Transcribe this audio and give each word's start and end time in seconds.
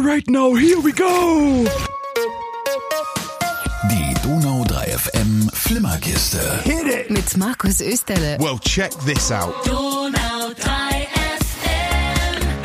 Alright 0.00 0.30
now, 0.30 0.54
here 0.54 0.80
we 0.80 0.92
go! 0.92 1.66
Die 3.90 4.14
Donau 4.22 4.64
3 4.64 4.86
FM 4.86 5.50
Flimmerkiste. 5.52 6.40
Hit 6.64 6.86
it! 6.86 7.10
Mit 7.10 7.36
Markus 7.36 7.82
Österle. 7.82 8.38
Well, 8.40 8.58
check 8.60 8.92
this 9.04 9.30
out. 9.30 9.52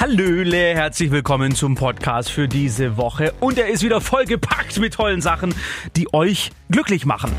Hallöle, 0.07 0.75
herzlich 0.75 1.09
willkommen 1.09 1.55
zum 1.55 1.73
Podcast 1.73 2.29
für 2.29 2.47
diese 2.47 2.95
Woche. 2.95 3.33
Und 3.39 3.57
er 3.57 3.69
ist 3.69 3.81
wieder 3.81 4.01
vollgepackt 4.01 4.79
mit 4.79 4.93
tollen 4.93 5.19
Sachen, 5.19 5.55
die 5.95 6.13
euch 6.13 6.51
glücklich 6.69 7.07
machen. 7.07 7.31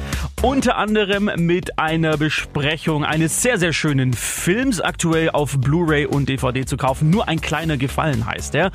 Unter 0.42 0.76
anderem 0.76 1.30
mit 1.36 1.78
einer 1.78 2.16
Besprechung 2.16 3.04
eines 3.04 3.40
sehr, 3.40 3.58
sehr 3.58 3.72
schönen 3.72 4.14
Films, 4.14 4.80
aktuell 4.80 5.30
auf 5.30 5.60
Blu-ray 5.60 6.06
und 6.06 6.28
DVD 6.28 6.66
zu 6.66 6.76
kaufen. 6.76 7.08
Nur 7.08 7.28
ein 7.28 7.40
kleiner 7.40 7.76
Gefallen 7.76 8.26
heißt 8.26 8.56
er. 8.56 8.72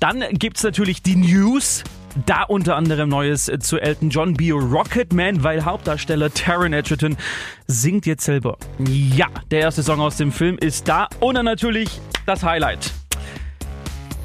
Dann 0.00 0.24
gibt's 0.32 0.64
natürlich 0.64 1.04
die 1.04 1.14
News. 1.14 1.84
Da 2.26 2.42
unter 2.42 2.74
anderem 2.74 3.08
Neues 3.08 3.48
zu 3.60 3.78
Elton 3.78 4.10
John 4.10 4.34
Bio 4.34 4.58
Rocketman, 4.58 5.44
weil 5.44 5.64
Hauptdarsteller 5.64 6.34
Taron 6.34 6.72
Egerton 6.72 7.16
singt 7.68 8.04
jetzt 8.04 8.24
selber. 8.24 8.58
Ja, 8.80 9.28
der 9.52 9.60
erste 9.60 9.84
Song 9.84 10.00
aus 10.00 10.16
dem 10.16 10.32
Film 10.32 10.58
ist 10.58 10.88
da 10.88 11.06
und 11.20 11.36
dann 11.36 11.44
natürlich 11.44 12.00
das 12.26 12.42
Highlight. 12.42 12.90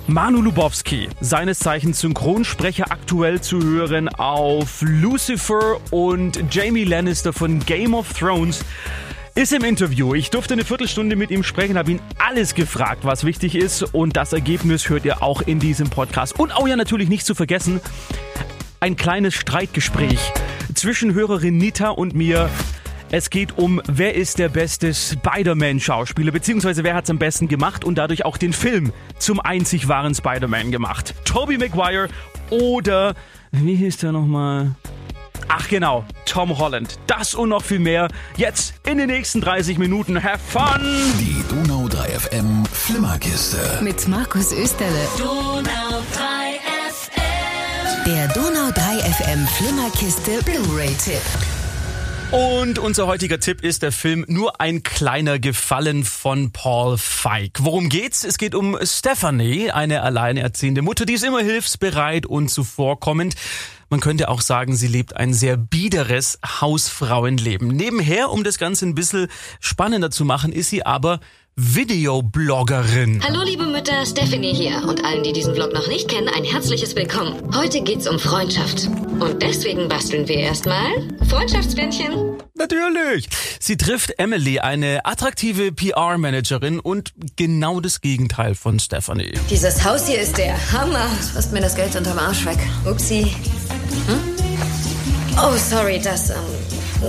Manu 0.08 0.42
Lubowski, 0.42 1.08
seines 1.22 1.60
Zeichens 1.60 2.02
Synchronsprecher 2.02 2.92
aktuell 2.92 3.40
zu 3.40 3.64
hören 3.64 4.10
auf 4.10 4.82
Lucifer 4.82 5.80
und 5.92 6.44
Jamie 6.52 6.84
Lannister 6.84 7.32
von 7.32 7.60
Game 7.62 7.94
of 7.94 8.12
Thrones, 8.12 8.66
ist 9.36 9.54
im 9.54 9.64
Interview. 9.64 10.14
Ich 10.14 10.30
durfte 10.30 10.56
eine 10.56 10.66
Viertelstunde 10.66 11.16
mit 11.16 11.32
ihm 11.32 11.42
sprechen, 11.42 11.78
habe 11.78 11.92
ihn 11.92 12.02
alles 12.20 12.54
gefragt, 12.54 13.06
was 13.06 13.24
wichtig 13.24 13.56
ist 13.56 13.82
und 13.94 14.18
das 14.18 14.34
Ergebnis 14.34 14.90
hört 14.90 15.06
ihr 15.06 15.24
auch 15.24 15.42
in 15.42 15.60
diesem 15.60 15.90
Podcast. 15.90 16.38
Und 16.38 16.52
auch 16.52 16.68
ja 16.68 16.76
natürlich 16.76 17.08
nicht 17.08 17.26
zu 17.26 17.34
vergessen, 17.34 17.80
ein 18.82 18.98
kleines 18.98 19.34
Streitgespräch 19.36 20.20
zwischen 20.76 21.14
Hörerin 21.14 21.58
Nita 21.58 21.90
und 21.90 22.14
mir. 22.14 22.50
Es 23.16 23.30
geht 23.30 23.60
um, 23.60 23.80
wer 23.86 24.16
ist 24.16 24.40
der 24.40 24.50
beste 24.50 24.92
Spider-Man-Schauspieler, 24.92 26.32
beziehungsweise 26.32 26.84
wer 26.84 26.96
hat 26.96 27.04
es 27.04 27.12
am 27.12 27.20
besten 27.20 27.48
gemacht 27.48 27.86
und 27.86 28.00
dadurch 28.00 28.26
auch 28.26 28.38
den 28.38 28.54
Film 28.54 28.92
zum 29.20 29.40
einzig 29.40 29.88
wahren 29.88 30.16
Spider-Man 30.16 30.72
gemacht. 30.72 31.14
Tobey 31.24 31.60
Maguire 31.60 32.10
oder, 32.50 33.14
wie 33.52 33.76
hieß 33.76 33.98
der 33.98 34.14
nochmal? 34.14 34.72
Ach 35.48 35.68
genau, 35.68 36.06
Tom 36.26 36.58
Holland. 36.58 36.98
Das 37.06 37.36
und 37.36 37.50
noch 37.50 37.64
viel 37.64 37.78
mehr 37.78 38.08
jetzt 38.36 38.74
in 38.90 38.98
den 38.98 39.12
nächsten 39.12 39.42
30 39.42 39.78
Minuten. 39.78 40.24
Have 40.24 40.40
fun! 40.40 40.82
Die 41.20 41.44
Donau 41.48 41.88
3 41.88 42.08
FM 42.18 42.66
Flimmerkiste. 42.66 43.60
Mit 43.84 44.08
Markus 44.08 44.52
Österle. 44.52 45.08
Der 48.08 48.28
Donau 48.30 48.72
3 48.72 49.12
FM 49.12 49.48
Flimmerkiste 49.50 50.40
Blu-ray-Tipp. 50.44 51.63
Und 52.34 52.80
unser 52.80 53.06
heutiger 53.06 53.40
Tipp 53.40 53.64
ist 53.64 53.84
der 53.84 53.92
Film 53.92 54.26
Nur 54.28 54.60
ein 54.60 54.82
kleiner 54.82 55.38
Gefallen 55.38 56.04
von 56.04 56.52
Paul 56.52 56.98
Feig. 56.98 57.60
Worum 57.60 57.90
geht's? 57.90 58.24
Es 58.24 58.40
geht 58.40 58.56
um 58.56 58.76
Stephanie, 58.82 59.70
eine 59.70 60.02
alleinerziehende 60.02 60.82
Mutter, 60.82 61.06
die 61.06 61.14
ist 61.14 61.24
immer 61.24 61.42
hilfsbereit 61.42 62.26
und 62.26 62.50
zuvorkommend. 62.50 63.36
Man 63.92 64.00
könnte 64.00 64.30
auch 64.30 64.42
sagen, 64.42 64.76
sie 64.76 64.88
lebt 64.88 65.16
ein 65.16 65.36
sehr 65.36 65.58
biederes 65.58 66.40
Hausfrauenleben. 66.44 67.68
Nebenher, 67.68 68.32
um 68.32 68.44
das 68.44 68.58
Ganze 68.58 68.88
ein 68.88 68.96
bisschen 68.96 69.28
spannender 69.60 70.10
zu 70.10 70.26
machen, 70.26 70.52
ist 70.52 70.72
sie 70.72 70.84
aber 70.84 71.20
Videobloggerin. 71.56 73.22
Hallo 73.24 73.44
liebe 73.44 73.66
Mütter, 73.68 74.08
Stephanie 74.08 74.56
hier 74.56 74.88
und 74.88 75.06
allen, 75.06 75.22
die 75.22 75.34
diesen 75.34 75.54
Vlog 75.54 75.72
noch 75.72 75.88
nicht 75.88 76.10
kennen, 76.10 76.28
ein 76.28 76.44
herzliches 76.44 76.96
Willkommen. 76.96 77.56
Heute 77.56 77.82
geht's 77.82 78.08
um 78.08 78.18
Freundschaft. 78.18 78.88
Und 79.20 79.44
deswegen 79.44 79.88
basteln 79.88 80.28
wir 80.28 80.38
erstmal 80.38 80.88
Freundschaftsbändchen. 81.30 82.38
Natürlich. 82.56 83.30
Sie 83.60 83.78
trifft 83.78 84.18
Emily, 84.18 84.60
eine 84.60 85.06
attraktive 85.06 85.72
PR-Managerin 85.72 86.80
und 86.80 87.14
genau 87.36 87.80
das 87.80 88.02
Gegenteil 88.02 88.56
von 88.56 88.80
Stephanie. 88.80 89.34
Dieses 89.52 89.86
Haus 89.86 90.08
hier 90.08 90.22
ist 90.22 90.40
der 90.40 90.56
Hammer. 90.72 91.08
Frisst 91.34 91.54
mir 91.54 91.62
das 91.62 91.76
Geld 91.76 91.96
unterm 91.96 92.18
Arsch 92.18 92.46
weg. 92.46 92.58
Upsi. 92.90 93.26
Hm? 94.08 94.20
Oh, 95.38 95.56
sorry, 95.58 96.00
das 96.04 96.32
ähm, 96.32 96.36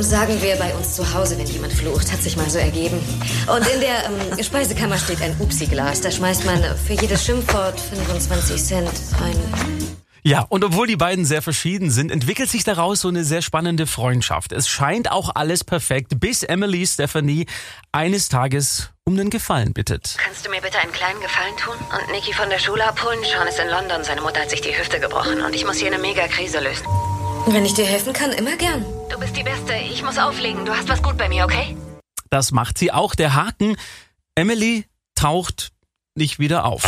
sagen 0.02 0.40
wir 0.42 0.56
bei 0.56 0.74
uns 0.74 0.94
zu 0.94 1.14
Hause, 1.14 1.38
wenn 1.38 1.46
jemand 1.46 1.72
flucht. 1.72 2.12
Hat 2.12 2.22
sich 2.22 2.36
mal 2.36 2.48
so 2.50 2.58
ergeben. 2.58 2.98
Und 3.46 3.66
in 3.68 3.80
der 3.80 4.04
ähm, 4.36 4.42
Speisekammer 4.42 4.98
steht 4.98 5.22
ein 5.22 5.36
Upsi-Glas. 5.38 6.00
Da 6.00 6.10
schmeißt 6.10 6.44
man 6.44 6.62
für 6.86 6.94
jedes 6.94 7.24
Schimpfwort 7.24 7.78
25 7.78 8.62
Cent 8.62 8.90
rein. 9.20 9.36
Ja, 10.26 10.46
und 10.48 10.64
obwohl 10.64 10.86
die 10.86 10.96
beiden 10.96 11.26
sehr 11.26 11.42
verschieden 11.42 11.90
sind, 11.90 12.10
entwickelt 12.10 12.48
sich 12.48 12.64
daraus 12.64 13.02
so 13.02 13.08
eine 13.08 13.24
sehr 13.24 13.42
spannende 13.42 13.86
Freundschaft. 13.86 14.52
Es 14.52 14.68
scheint 14.68 15.12
auch 15.12 15.34
alles 15.34 15.64
perfekt, 15.64 16.18
bis 16.18 16.42
Emily 16.42 16.86
Stephanie 16.86 17.44
eines 17.92 18.30
Tages 18.30 18.88
um 19.04 19.18
den 19.18 19.28
Gefallen 19.28 19.74
bittet. 19.74 20.16
Kannst 20.16 20.46
du 20.46 20.50
mir 20.50 20.62
bitte 20.62 20.78
einen 20.78 20.92
kleinen 20.92 21.20
Gefallen 21.20 21.54
tun 21.58 21.74
und 21.76 22.12
Niki 22.12 22.32
von 22.32 22.48
der 22.48 22.58
Schule 22.58 22.86
abholen? 22.86 23.18
Sean 23.22 23.46
ist 23.46 23.58
in 23.58 23.68
London. 23.68 24.02
Seine 24.02 24.22
Mutter 24.22 24.40
hat 24.40 24.48
sich 24.48 24.62
die 24.62 24.74
Hüfte 24.74 24.98
gebrochen 24.98 25.42
und 25.42 25.54
ich 25.54 25.66
muss 25.66 25.76
hier 25.76 25.88
eine 25.88 25.98
Mega-Krise 25.98 26.60
lösen. 26.60 26.86
Wenn 27.46 27.64
ich 27.64 27.74
dir 27.74 27.84
helfen 27.84 28.12
kann, 28.12 28.32
immer 28.32 28.56
gern. 28.56 28.84
Du 29.10 29.18
bist 29.18 29.36
die 29.36 29.42
Beste. 29.42 29.74
Ich 29.74 30.02
muss 30.02 30.18
auflegen. 30.18 30.64
Du 30.64 30.74
hast 30.74 30.88
was 30.88 31.02
gut 31.02 31.18
bei 31.18 31.28
mir, 31.28 31.44
okay? 31.44 31.76
Das 32.30 32.52
macht 32.52 32.78
sie 32.78 32.90
auch. 32.90 33.14
Der 33.14 33.34
Haken, 33.34 33.76
Emily 34.34 34.86
taucht 35.14 35.72
nicht 36.14 36.38
wieder 36.38 36.64
auf. 36.64 36.86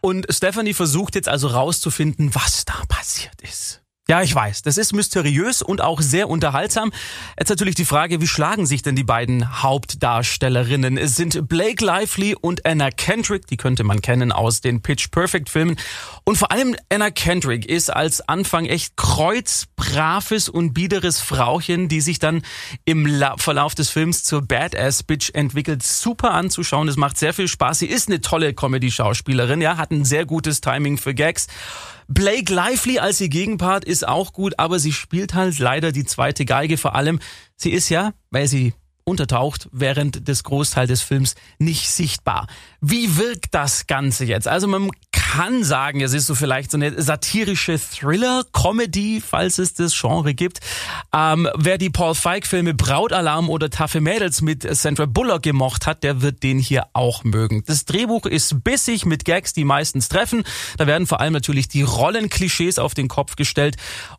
Und 0.00 0.26
Stephanie 0.30 0.72
versucht 0.72 1.14
jetzt 1.14 1.28
also 1.28 1.48
rauszufinden, 1.48 2.34
was 2.34 2.64
da 2.64 2.74
passiert 2.88 3.40
ist. 3.42 3.82
Ja, 4.10 4.22
ich 4.22 4.34
weiß, 4.34 4.62
das 4.62 4.78
ist 4.78 4.94
mysteriös 4.94 5.60
und 5.60 5.82
auch 5.82 6.00
sehr 6.00 6.30
unterhaltsam. 6.30 6.92
Jetzt 7.38 7.50
natürlich 7.50 7.74
die 7.74 7.84
Frage, 7.84 8.22
wie 8.22 8.26
schlagen 8.26 8.64
sich 8.64 8.80
denn 8.80 8.96
die 8.96 9.04
beiden 9.04 9.62
Hauptdarstellerinnen? 9.62 10.96
Es 10.96 11.14
sind 11.14 11.46
Blake 11.46 11.84
Lively 11.84 12.34
und 12.34 12.64
Anna 12.64 12.90
Kendrick, 12.90 13.46
die 13.48 13.58
könnte 13.58 13.84
man 13.84 14.00
kennen 14.00 14.32
aus 14.32 14.62
den 14.62 14.80
Pitch 14.80 15.10
Perfect 15.10 15.50
Filmen. 15.50 15.76
Und 16.24 16.38
vor 16.38 16.50
allem 16.50 16.74
Anna 16.88 17.10
Kendrick 17.10 17.66
ist 17.66 17.90
als 17.90 18.26
Anfang 18.26 18.64
echt 18.64 18.96
kreuzbraves 18.96 20.48
und 20.48 20.72
biederes 20.72 21.20
Frauchen, 21.20 21.90
die 21.90 22.00
sich 22.00 22.18
dann 22.18 22.40
im 22.86 23.04
La 23.04 23.36
Verlauf 23.36 23.74
des 23.74 23.90
Films 23.90 24.24
zur 24.24 24.40
Badass 24.40 25.02
Bitch 25.02 25.32
entwickelt. 25.34 25.82
Super 25.82 26.30
anzuschauen, 26.30 26.88
es 26.88 26.96
macht 26.96 27.18
sehr 27.18 27.34
viel 27.34 27.46
Spaß. 27.46 27.80
Sie 27.80 27.86
ist 27.88 28.08
eine 28.08 28.22
tolle 28.22 28.54
Comedy-Schauspielerin, 28.54 29.60
ja, 29.60 29.76
hat 29.76 29.90
ein 29.90 30.06
sehr 30.06 30.24
gutes 30.24 30.62
Timing 30.62 30.96
für 30.96 31.12
Gags. 31.12 31.46
Blake 32.08 32.52
Lively 32.52 32.98
als 32.98 33.20
ihr 33.20 33.28
Gegenpart 33.28 33.84
ist 33.84 34.08
auch 34.08 34.32
gut, 34.32 34.58
aber 34.58 34.78
sie 34.78 34.92
spielt 34.92 35.34
halt 35.34 35.58
leider 35.58 35.92
die 35.92 36.04
zweite 36.04 36.46
Geige. 36.46 36.78
Vor 36.78 36.94
allem, 36.94 37.20
sie 37.54 37.70
ist 37.70 37.90
ja, 37.90 38.14
weil 38.30 38.48
sie 38.48 38.72
untertaucht 39.04 39.68
während 39.72 40.26
des 40.26 40.42
Großteil 40.42 40.86
des 40.86 41.02
Films 41.02 41.34
nicht 41.58 41.90
sichtbar. 41.90 42.46
Wie 42.80 43.16
wirkt 43.16 43.54
das 43.54 43.86
Ganze 43.86 44.24
jetzt? 44.24 44.48
Also 44.48 44.68
man 44.68 44.90
kann 45.28 45.62
sagen, 45.62 46.00
es 46.00 46.14
ist 46.14 46.26
so 46.26 46.34
vielleicht 46.34 46.70
so 46.70 46.78
eine 46.78 47.02
satirische 47.02 47.78
Thriller-Comedy, 47.78 49.20
falls 49.20 49.58
es 49.58 49.74
das 49.74 49.92
Genre 49.94 50.32
gibt. 50.32 50.60
Ähm, 51.14 51.46
wer 51.54 51.76
die 51.76 51.90
Paul 51.90 52.14
Feig-Filme 52.14 52.72
Brautalarm 52.72 53.50
oder 53.50 53.68
Taffe 53.68 54.00
Mädels 54.00 54.40
mit 54.40 54.66
Sandra 54.74 55.04
Bullock 55.04 55.42
gemocht 55.42 55.86
hat, 55.86 56.02
der 56.02 56.22
wird 56.22 56.42
den 56.42 56.58
hier 56.58 56.86
auch 56.94 57.24
mögen. 57.24 57.62
Das 57.66 57.84
Drehbuch 57.84 58.24
ist 58.24 58.64
bissig 58.64 59.04
mit 59.04 59.26
Gags, 59.26 59.52
die 59.52 59.64
meistens 59.64 60.08
treffen. 60.08 60.44
Da 60.78 60.86
werden 60.86 61.06
vor 61.06 61.20
allem 61.20 61.34
natürlich 61.34 61.68
die 61.68 61.82
Rollenklischees 61.82 62.78
auf 62.78 62.94
den 62.94 63.08
Kopf 63.08 63.36
gestellt. 63.36 63.76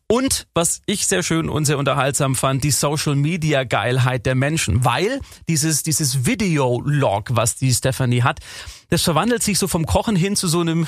Und 0.07 0.45
was 0.53 0.81
ich 0.85 1.07
sehr 1.07 1.23
schön 1.23 1.49
und 1.49 1.65
sehr 1.65 1.79
unterhaltsam 1.79 2.35
fand, 2.35 2.63
die 2.63 2.71
Social 2.71 3.15
Media 3.15 3.63
Geilheit 3.63 4.27
der 4.27 4.35
Menschen, 4.35 4.85
weil 4.85 5.21
dieses, 5.47 5.81
dieses 5.81 6.27
Video-Log, 6.27 7.29
was 7.31 7.55
die 7.55 7.73
Stephanie 7.73 8.21
hat, 8.21 8.41
das 8.89 9.03
verwandelt 9.03 9.43
sich 9.43 9.59
so 9.59 9.67
vom 9.67 9.85
Kochen 9.85 10.15
hin 10.15 10.35
zu 10.35 10.47
so 10.47 10.61
einem 10.61 10.87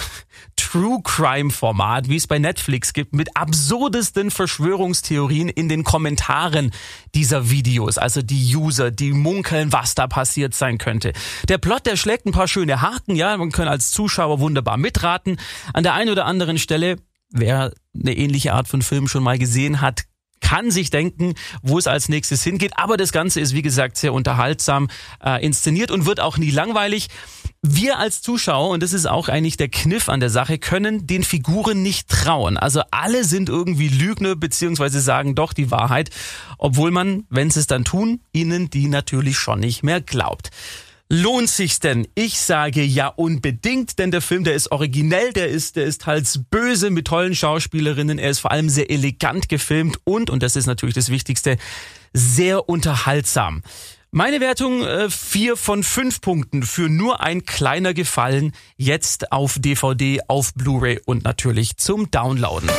True 0.55 0.99
Crime 1.03 1.49
Format, 1.49 2.09
wie 2.09 2.15
es 2.15 2.27
bei 2.27 2.39
Netflix 2.39 2.93
gibt, 2.93 3.13
mit 3.13 3.35
absurdesten 3.35 4.31
Verschwörungstheorien 4.31 5.49
in 5.49 5.69
den 5.69 5.83
Kommentaren 5.83 6.71
dieser 7.13 7.49
Videos. 7.49 7.97
Also 7.97 8.21
die 8.21 8.55
User, 8.55 8.91
die 8.91 9.11
munkeln, 9.11 9.73
was 9.73 9.95
da 9.95 10.07
passiert 10.07 10.53
sein 10.53 10.77
könnte. 10.77 11.13
Der 11.49 11.57
Plot, 11.57 11.85
der 11.85 11.97
schlägt 11.97 12.25
ein 12.25 12.31
paar 12.31 12.47
schöne 12.47 12.81
Haken, 12.81 13.15
ja, 13.15 13.35
man 13.37 13.51
kann 13.51 13.67
als 13.67 13.91
Zuschauer 13.91 14.39
wunderbar 14.39 14.77
mitraten. 14.77 15.37
An 15.73 15.83
der 15.83 15.93
einen 15.93 16.11
oder 16.11 16.25
anderen 16.25 16.57
Stelle 16.57 16.97
wer 17.31 17.71
eine 17.95 18.15
ähnliche 18.15 18.53
Art 18.53 18.67
von 18.67 18.81
Film 18.81 19.07
schon 19.07 19.23
mal 19.23 19.37
gesehen 19.37 19.81
hat, 19.81 20.03
kann 20.41 20.69
sich 20.69 20.89
denken, 20.89 21.35
wo 21.61 21.77
es 21.77 21.87
als 21.87 22.09
nächstes 22.09 22.43
hingeht. 22.43 22.73
Aber 22.75 22.97
das 22.97 23.11
Ganze 23.11 23.39
ist, 23.39 23.53
wie 23.53 23.61
gesagt, 23.61 23.97
sehr 23.97 24.13
unterhaltsam 24.13 24.89
äh, 25.23 25.43
inszeniert 25.43 25.91
und 25.91 26.05
wird 26.05 26.19
auch 26.19 26.37
nie 26.37 26.51
langweilig. 26.51 27.07
Wir 27.61 27.99
als 27.99 28.21
Zuschauer, 28.21 28.71
und 28.71 28.81
das 28.81 28.91
ist 28.91 29.05
auch 29.05 29.29
eigentlich 29.29 29.55
der 29.55 29.69
Kniff 29.69 30.09
an 30.09 30.19
der 30.19 30.31
Sache, 30.31 30.57
können 30.57 31.05
den 31.05 31.23
Figuren 31.23 31.83
nicht 31.83 32.09
trauen. 32.09 32.57
Also 32.57 32.81
alle 32.89 33.23
sind 33.23 33.49
irgendwie 33.49 33.87
Lügner 33.87 34.35
beziehungsweise 34.35 34.99
sagen 34.99 35.35
doch 35.35 35.53
die 35.53 35.69
Wahrheit, 35.69 36.09
obwohl 36.57 36.91
man, 36.91 37.23
wenn 37.29 37.51
sie 37.51 37.59
es 37.59 37.67
dann 37.67 37.85
tun, 37.85 38.21
ihnen 38.33 38.69
die 38.69 38.87
natürlich 38.87 39.37
schon 39.37 39.59
nicht 39.59 39.83
mehr 39.83 40.01
glaubt. 40.01 40.49
Lohnt 41.13 41.49
sich's 41.49 41.81
denn? 41.81 42.07
Ich 42.15 42.39
sage 42.39 42.81
ja 42.83 43.07
unbedingt, 43.07 43.99
denn 43.99 44.11
der 44.11 44.21
Film, 44.21 44.45
der 44.45 44.53
ist 44.53 44.71
originell, 44.71 45.33
der 45.33 45.49
ist, 45.49 45.75
der 45.75 45.83
ist 45.83 46.05
halt 46.05 46.25
böse 46.49 46.89
mit 46.89 47.05
tollen 47.07 47.35
Schauspielerinnen, 47.35 48.17
er 48.17 48.29
ist 48.29 48.39
vor 48.39 48.51
allem 48.51 48.69
sehr 48.69 48.89
elegant 48.89 49.49
gefilmt 49.49 49.97
und, 50.05 50.29
und 50.29 50.41
das 50.41 50.55
ist 50.55 50.67
natürlich 50.67 50.95
das 50.95 51.09
Wichtigste, 51.09 51.57
sehr 52.13 52.69
unterhaltsam. 52.69 53.61
Meine 54.11 54.39
Wertung 54.39 54.85
äh, 54.85 55.09
vier 55.09 55.57
von 55.57 55.83
fünf 55.83 56.21
Punkten 56.21 56.63
für 56.63 56.87
nur 56.87 57.19
ein 57.19 57.43
kleiner 57.43 57.93
Gefallen 57.93 58.53
jetzt 58.77 59.33
auf 59.33 59.57
DVD, 59.59 60.21
auf 60.29 60.53
Blu-ray 60.53 61.01
und 61.05 61.25
natürlich 61.25 61.75
zum 61.75 62.09
Downloaden. 62.09 62.69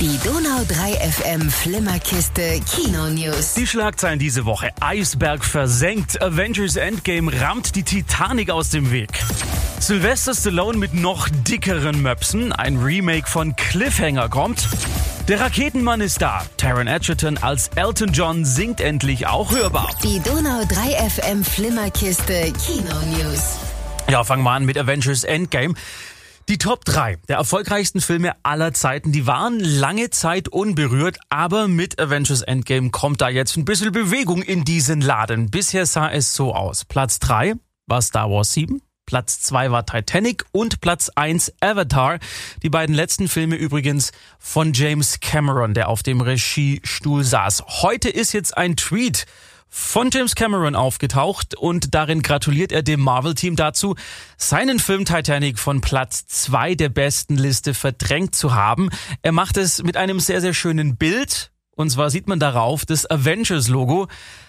Die 0.00 0.18
Donau 0.18 0.64
3 0.68 1.10
FM 1.10 1.50
Flimmerkiste 1.50 2.60
Kino 2.68 3.08
News. 3.10 3.54
Die 3.54 3.66
Schlagzeilen 3.66 4.18
diese 4.18 4.44
Woche. 4.44 4.70
Eisberg 4.80 5.44
versenkt. 5.44 6.20
Avengers 6.20 6.76
Endgame 6.76 7.32
rammt 7.40 7.76
die 7.76 7.84
Titanic 7.84 8.50
aus 8.50 8.70
dem 8.70 8.90
Weg. 8.90 9.10
Sylvester 9.78 10.34
Stallone 10.34 10.78
mit 10.78 10.94
noch 10.94 11.28
dickeren 11.28 12.02
Möpsen. 12.02 12.52
Ein 12.52 12.76
Remake 12.78 13.28
von 13.28 13.54
Cliffhanger 13.54 14.28
kommt. 14.28 14.68
Der 15.28 15.40
Raketenmann 15.40 16.00
ist 16.00 16.20
da. 16.20 16.44
Taron 16.56 16.88
Edgerton 16.88 17.38
als 17.38 17.68
Elton 17.76 18.12
John 18.12 18.44
singt 18.44 18.80
endlich 18.80 19.26
auch 19.28 19.52
hörbar. 19.52 19.90
Die 20.02 20.20
Donau 20.20 20.64
3 20.68 21.08
FM 21.08 21.44
Flimmerkiste 21.44 22.52
Kino 22.66 22.94
News. 23.16 23.56
Ja, 24.10 24.22
fangen 24.24 24.42
wir 24.42 24.50
an 24.50 24.64
mit 24.64 24.76
Avengers 24.76 25.24
Endgame. 25.24 25.74
Die 26.50 26.58
Top 26.58 26.84
3 26.84 27.16
der 27.28 27.38
erfolgreichsten 27.38 28.02
Filme 28.02 28.34
aller 28.42 28.74
Zeiten, 28.74 29.12
die 29.12 29.26
waren 29.26 29.60
lange 29.60 30.10
Zeit 30.10 30.46
unberührt, 30.48 31.18
aber 31.30 31.68
mit 31.68 31.98
Avengers 31.98 32.42
Endgame 32.42 32.90
kommt 32.90 33.22
da 33.22 33.30
jetzt 33.30 33.56
ein 33.56 33.64
bisschen 33.64 33.92
Bewegung 33.92 34.42
in 34.42 34.62
diesen 34.62 35.00
Laden. 35.00 35.50
Bisher 35.50 35.86
sah 35.86 36.10
es 36.10 36.34
so 36.34 36.54
aus. 36.54 36.84
Platz 36.84 37.18
3 37.20 37.54
war 37.86 38.02
Star 38.02 38.30
Wars 38.30 38.52
7, 38.52 38.82
Platz 39.06 39.40
2 39.40 39.70
war 39.70 39.86
Titanic 39.86 40.44
und 40.52 40.82
Platz 40.82 41.10
1 41.14 41.54
Avatar. 41.60 42.18
Die 42.62 42.68
beiden 42.68 42.94
letzten 42.94 43.28
Filme 43.28 43.56
übrigens 43.56 44.12
von 44.38 44.74
James 44.74 45.20
Cameron, 45.20 45.72
der 45.72 45.88
auf 45.88 46.02
dem 46.02 46.20
Regiestuhl 46.20 47.24
saß. 47.24 47.64
Heute 47.82 48.10
ist 48.10 48.34
jetzt 48.34 48.54
ein 48.54 48.76
Tweet 48.76 49.24
von 49.76 50.10
James 50.12 50.36
Cameron 50.36 50.76
aufgetaucht 50.76 51.56
und 51.56 51.96
darin 51.96 52.22
gratuliert 52.22 52.70
er 52.70 52.84
dem 52.84 53.00
Marvel-Team 53.00 53.56
dazu, 53.56 53.96
seinen 54.36 54.78
Film 54.78 55.04
Titanic 55.04 55.58
von 55.58 55.80
Platz 55.80 56.26
zwei 56.26 56.76
der 56.76 56.90
besten 56.90 57.34
Liste 57.34 57.74
verdrängt 57.74 58.36
zu 58.36 58.54
haben. 58.54 58.90
Er 59.22 59.32
macht 59.32 59.56
es 59.56 59.82
mit 59.82 59.96
einem 59.96 60.20
sehr, 60.20 60.40
sehr 60.40 60.54
schönen 60.54 60.96
Bild. 60.96 61.50
Und 61.74 61.90
zwar 61.90 62.10
sieht 62.10 62.28
man 62.28 62.38
darauf 62.38 62.86
das 62.86 63.10
Avengers-Logo, 63.10 64.06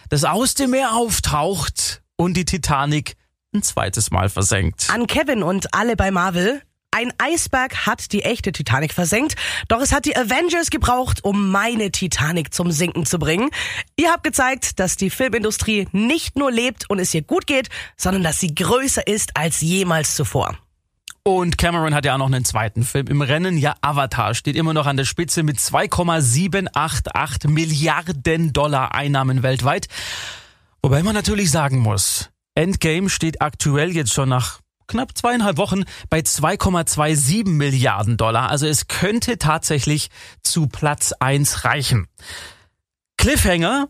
das 0.09 0.25
aus 0.25 0.53
dem 0.53 0.69
Meer 0.69 0.93
auftaucht 0.93 2.03
und 2.17 2.37
die 2.37 2.45
Titanic 2.45 3.15
ein 3.51 3.63
zweites 3.63 4.11
Mal 4.11 4.29
versenkt. 4.29 4.91
An 4.93 5.07
Kevin 5.07 5.41
und 5.41 5.73
alle 5.73 5.95
bei 5.95 6.11
Marvel. 6.11 6.61
Ein 6.95 7.11
Eisberg 7.17 7.85
hat 7.85 8.13
die 8.13 8.23
echte 8.23 8.53
Titanic 8.53 8.93
versenkt, 8.93 9.35
doch 9.67 9.81
es 9.81 9.91
hat 9.91 10.05
die 10.05 10.15
Avengers 10.15 10.69
gebraucht, 10.69 11.25
um 11.25 11.51
meine 11.51 11.91
Titanic 11.91 12.53
zum 12.53 12.71
Sinken 12.71 13.05
zu 13.05 13.19
bringen. 13.19 13.49
Ihr 13.97 14.11
habt 14.11 14.23
gezeigt, 14.23 14.79
dass 14.79 14.95
die 14.95 15.09
Filmindustrie 15.09 15.89
nicht 15.91 16.37
nur 16.37 16.53
lebt 16.53 16.89
und 16.89 16.99
es 16.99 17.13
ihr 17.13 17.21
gut 17.21 17.47
geht, 17.47 17.67
sondern 17.97 18.23
dass 18.23 18.39
sie 18.39 18.55
größer 18.55 19.05
ist 19.07 19.35
als 19.35 19.59
jemals 19.59 20.15
zuvor. 20.15 20.57
Und 21.23 21.57
Cameron 21.57 21.93
hat 21.93 22.05
ja 22.05 22.13
auch 22.13 22.17
noch 22.17 22.27
einen 22.27 22.45
zweiten 22.45 22.83
Film 22.83 23.07
im 23.07 23.21
Rennen. 23.21 23.57
Ja, 23.57 23.75
Avatar 23.81 24.33
steht 24.33 24.55
immer 24.55 24.73
noch 24.73 24.85
an 24.85 24.95
der 24.95 25.03
Spitze 25.03 25.43
mit 25.43 25.59
2,788 25.59 27.49
Milliarden 27.49 28.53
Dollar 28.53 28.95
Einnahmen 28.95 29.43
weltweit. 29.43 29.87
Wobei 30.81 31.03
man 31.03 31.13
natürlich 31.13 31.51
sagen 31.51 31.79
muss, 31.79 32.29
Endgame 32.53 33.09
steht 33.09 33.41
aktuell 33.41 33.93
jetzt 33.93 34.13
schon 34.13 34.29
nach 34.29 34.61
knapp 34.87 35.17
zweieinhalb 35.17 35.57
Wochen 35.57 35.83
bei 36.09 36.19
2,27 36.19 37.47
Milliarden 37.47 38.17
Dollar. 38.17 38.49
Also 38.49 38.67
es 38.67 38.87
könnte 38.87 39.37
tatsächlich 39.37 40.09
zu 40.43 40.67
Platz 40.67 41.13
eins 41.19 41.65
reichen. 41.65 42.07
Cliffhanger 43.17 43.87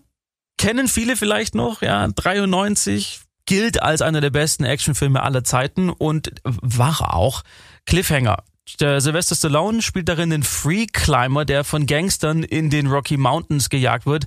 kennen 0.58 0.88
viele 0.88 1.16
vielleicht 1.16 1.56
noch, 1.56 1.82
ja, 1.82 2.08
93 2.08 3.22
gilt 3.46 3.82
als 3.82 4.02
einer 4.02 4.22
der 4.22 4.30
besten 4.32 4.64
Actionfilme 4.64 5.22
aller 5.22 5.44
Zeiten 5.44 5.90
und 5.90 6.32
war 6.44 7.14
auch 7.14 7.44
Cliffhanger. 7.86 8.44
Der 8.80 9.00
Sylvester 9.00 9.36
Stallone 9.36 9.84
spielt 9.84 10.10
darin 10.10 10.32
den 10.32 10.42
Free 10.42 10.88
Climber, 10.88 11.46
der 11.46 11.64
von 11.64 11.86
Gangstern 11.86 12.44
in 12.44 12.72
den 12.72 12.88
Rocky 12.88 13.18
Mountains 13.18 13.70
gejagt 13.70 14.08
wird 14.08 14.26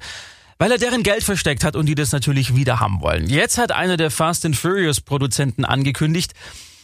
weil 0.59 0.73
er 0.73 0.79
deren 0.79 1.03
Geld 1.03 1.23
versteckt 1.23 1.65
hat 1.65 1.77
und 1.77 1.87
die 1.87 1.95
das 1.95 2.13
natürlich 2.13 2.55
wieder 2.55 2.81
haben 2.81 3.01
wollen. 3.01 3.29
Jetzt 3.29 3.59
hat 3.59 3.73
einer 3.73 3.97
der 3.97 4.11
Fast 4.11 4.45
and 4.45 4.57
Furious 4.57 5.01
Produzenten 5.01 5.65
angekündigt, 5.65 6.33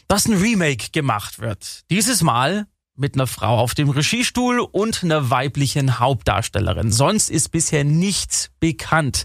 dass 0.08 0.26
ein 0.26 0.34
Remake 0.34 0.90
gemacht 0.92 1.38
wird. 1.40 1.82
Dieses 1.90 2.22
Mal 2.22 2.66
mit 2.96 3.14
einer 3.14 3.26
Frau 3.26 3.58
auf 3.58 3.74
dem 3.74 3.88
Regiestuhl 3.88 4.60
und 4.60 5.02
einer 5.02 5.30
weiblichen 5.30 5.98
Hauptdarstellerin. 5.98 6.92
Sonst 6.92 7.28
ist 7.28 7.48
bisher 7.50 7.82
nichts 7.84 8.50
bekannt. 8.60 9.24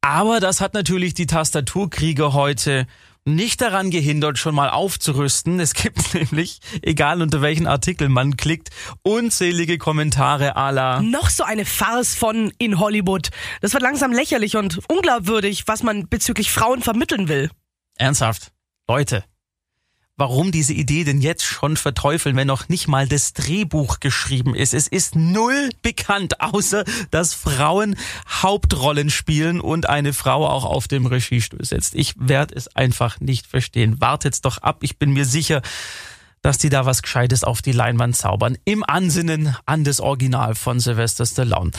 Aber 0.00 0.40
das 0.40 0.60
hat 0.60 0.74
natürlich 0.74 1.14
die 1.14 1.26
Tastaturkrieger 1.26 2.32
heute 2.32 2.86
nicht 3.24 3.60
daran 3.60 3.90
gehindert, 3.90 4.38
schon 4.38 4.54
mal 4.54 4.70
aufzurüsten. 4.70 5.60
Es 5.60 5.74
gibt 5.74 6.14
nämlich, 6.14 6.60
egal 6.82 7.22
unter 7.22 7.42
welchen 7.42 7.66
Artikel 7.66 8.08
man 8.08 8.36
klickt, 8.36 8.70
unzählige 9.02 9.78
Kommentare 9.78 10.56
à 10.56 10.70
la 10.70 11.00
Noch 11.00 11.30
so 11.30 11.44
eine 11.44 11.64
Farce 11.64 12.14
von 12.14 12.52
in 12.58 12.78
Hollywood. 12.78 13.30
Das 13.60 13.72
wird 13.72 13.82
langsam 13.82 14.12
lächerlich 14.12 14.56
und 14.56 14.80
unglaubwürdig, 14.88 15.66
was 15.66 15.82
man 15.82 16.08
bezüglich 16.08 16.50
Frauen 16.50 16.82
vermitteln 16.82 17.28
will. 17.28 17.50
Ernsthaft. 17.96 18.52
Leute, 18.88 19.24
warum 20.16 20.52
diese 20.52 20.72
Idee 20.72 21.04
denn 21.04 21.20
jetzt 21.20 21.44
schon 21.44 21.76
verteufeln, 21.76 22.36
wenn 22.36 22.46
noch 22.46 22.68
nicht 22.68 22.86
mal 22.86 23.08
das 23.08 23.32
Drehbuch 23.32 24.00
geschrieben 24.00 24.54
ist. 24.54 24.74
Es 24.74 24.86
ist 24.86 25.16
null 25.16 25.70
bekannt, 25.82 26.40
außer 26.40 26.84
dass 27.10 27.34
Frauen 27.34 27.96
Hauptrollen 28.28 29.10
spielen 29.10 29.60
und 29.60 29.88
eine 29.88 30.12
Frau 30.12 30.46
auch 30.46 30.64
auf 30.64 30.86
dem 30.86 31.06
Regiestuhl 31.06 31.64
sitzt. 31.64 31.94
Ich 31.94 32.14
werde 32.16 32.54
es 32.54 32.74
einfach 32.76 33.20
nicht 33.20 33.46
verstehen. 33.46 34.00
Wartet's 34.00 34.40
doch 34.40 34.58
ab. 34.58 34.78
Ich 34.82 34.98
bin 34.98 35.12
mir 35.12 35.24
sicher, 35.24 35.62
dass 36.42 36.58
die 36.58 36.68
da 36.68 36.86
was 36.86 37.02
Gescheites 37.02 37.42
auf 37.42 37.62
die 37.62 37.72
Leinwand 37.72 38.16
zaubern. 38.16 38.58
Im 38.64 38.84
Ansinnen 38.84 39.56
an 39.66 39.82
das 39.82 40.00
Original 40.00 40.54
von 40.54 40.78
Sylvester 40.78 41.26
Stallone. 41.26 41.72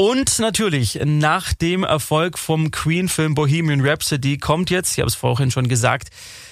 Und 0.00 0.38
natürlich, 0.38 0.98
nach 1.04 1.52
dem 1.52 1.84
Erfolg 1.84 2.38
vom 2.38 2.70
Queen-Film 2.70 3.34
Bohemian 3.34 3.86
Rhapsody 3.86 4.38
kommt 4.38 4.70
jetzt, 4.70 4.92
ich 4.92 5.00
habe 5.00 5.08
es 5.08 5.14
vorhin 5.14 5.50
schon 5.50 5.68
gesagt, 5.68 6.08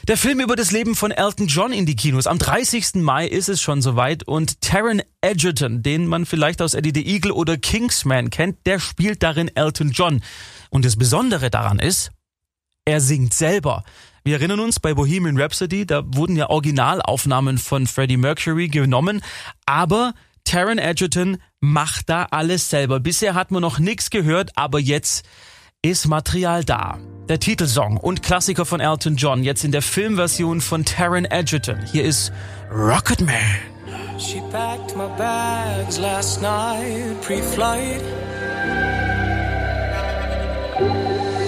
der 0.07 0.19
Film 0.19 0.41
über 0.41 0.55
das 0.55 0.71
Leben 0.71 0.95
von 0.95 1.13
Elton 1.13 1.47
John 1.47 1.73
in 1.73 1.87
die 1.87 1.97
Kinos. 1.97 2.27
Am 2.27 2.39
30. 2.39 2.97
Mai 2.97 3.27
ist 3.27 3.49
es 3.49 3.63
schon 3.63 3.81
soweit 3.81 4.23
und 4.23 4.61
Taron 4.61 5.01
Egerton, 5.23 5.83
den 5.83 6.07
man 6.07 6.27
vielleicht 6.27 6.61
aus 6.61 6.75
Eddie 6.75 6.93
the 6.95 7.07
Eagle 7.07 7.33
oder 7.33 7.57
Kingsman 7.57 8.29
kennt, 8.29 8.67
der 8.67 8.81
spielt 8.81 9.23
darin 9.23 9.51
Elton 9.57 9.93
John. 9.93 10.21
Und 10.69 10.85
das 10.85 10.97
Besondere 10.97 11.49
daran 11.49 11.79
ist, 11.79 12.11
er 12.85 13.01
singt 13.01 13.33
selber. 13.33 13.83
Wir 14.25 14.35
erinnern 14.35 14.61
uns 14.61 14.79
bei 14.79 14.93
Bohemian 14.93 15.41
Rhapsody, 15.41 15.87
da 15.87 16.03
wurden 16.05 16.37
ja 16.37 16.51
Originalaufnahmen 16.51 17.57
von 17.57 17.87
Freddie 17.87 18.19
Mercury 18.19 18.69
genommen, 18.69 19.23
aber 19.65 20.13
Taron 20.49 20.79
Edgerton 20.79 21.37
macht 21.61 22.09
da 22.09 22.27
alles 22.31 22.71
selber. 22.71 23.01
Bisher 23.01 23.35
hat 23.35 23.51
man 23.51 23.61
noch 23.61 23.79
nichts 23.79 24.09
gehört, 24.09 24.53
aber 24.55 24.79
jetzt 24.79 25.27
ist 25.83 26.07
Material 26.07 26.65
da. 26.65 26.97
Der 27.29 27.39
Titelsong 27.39 27.99
und 27.99 28.23
Klassiker 28.23 28.65
von 28.65 28.81
Elton 28.81 29.17
John, 29.17 29.45
jetzt 29.45 29.63
in 29.63 29.73
der 29.73 29.83
Filmversion 29.83 30.63
von 30.63 30.87
Taron 30.87 31.27
Edgerton. 31.27 31.85
Hier 31.85 32.03
ist 32.03 32.33
Rocket 32.73 33.21
Man. 33.21 33.37
She 34.19 34.41
packed 34.51 34.97
my 34.97 35.09
bags 35.19 35.99
last 35.99 36.41
night, 36.41 37.21
pre-flight. 37.21 38.01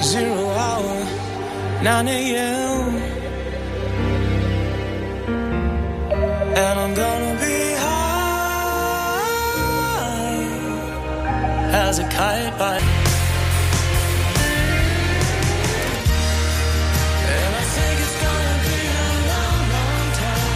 Zero 0.03 0.53
hour, 0.53 1.07
9 1.83 2.07
a.m. 2.07 2.97
And 6.55 6.79
I'm 6.79 6.95
gonna 6.95 7.30
a 18.97 19.13
long, 19.31 19.63
long 19.71 20.13
time. 20.19 20.51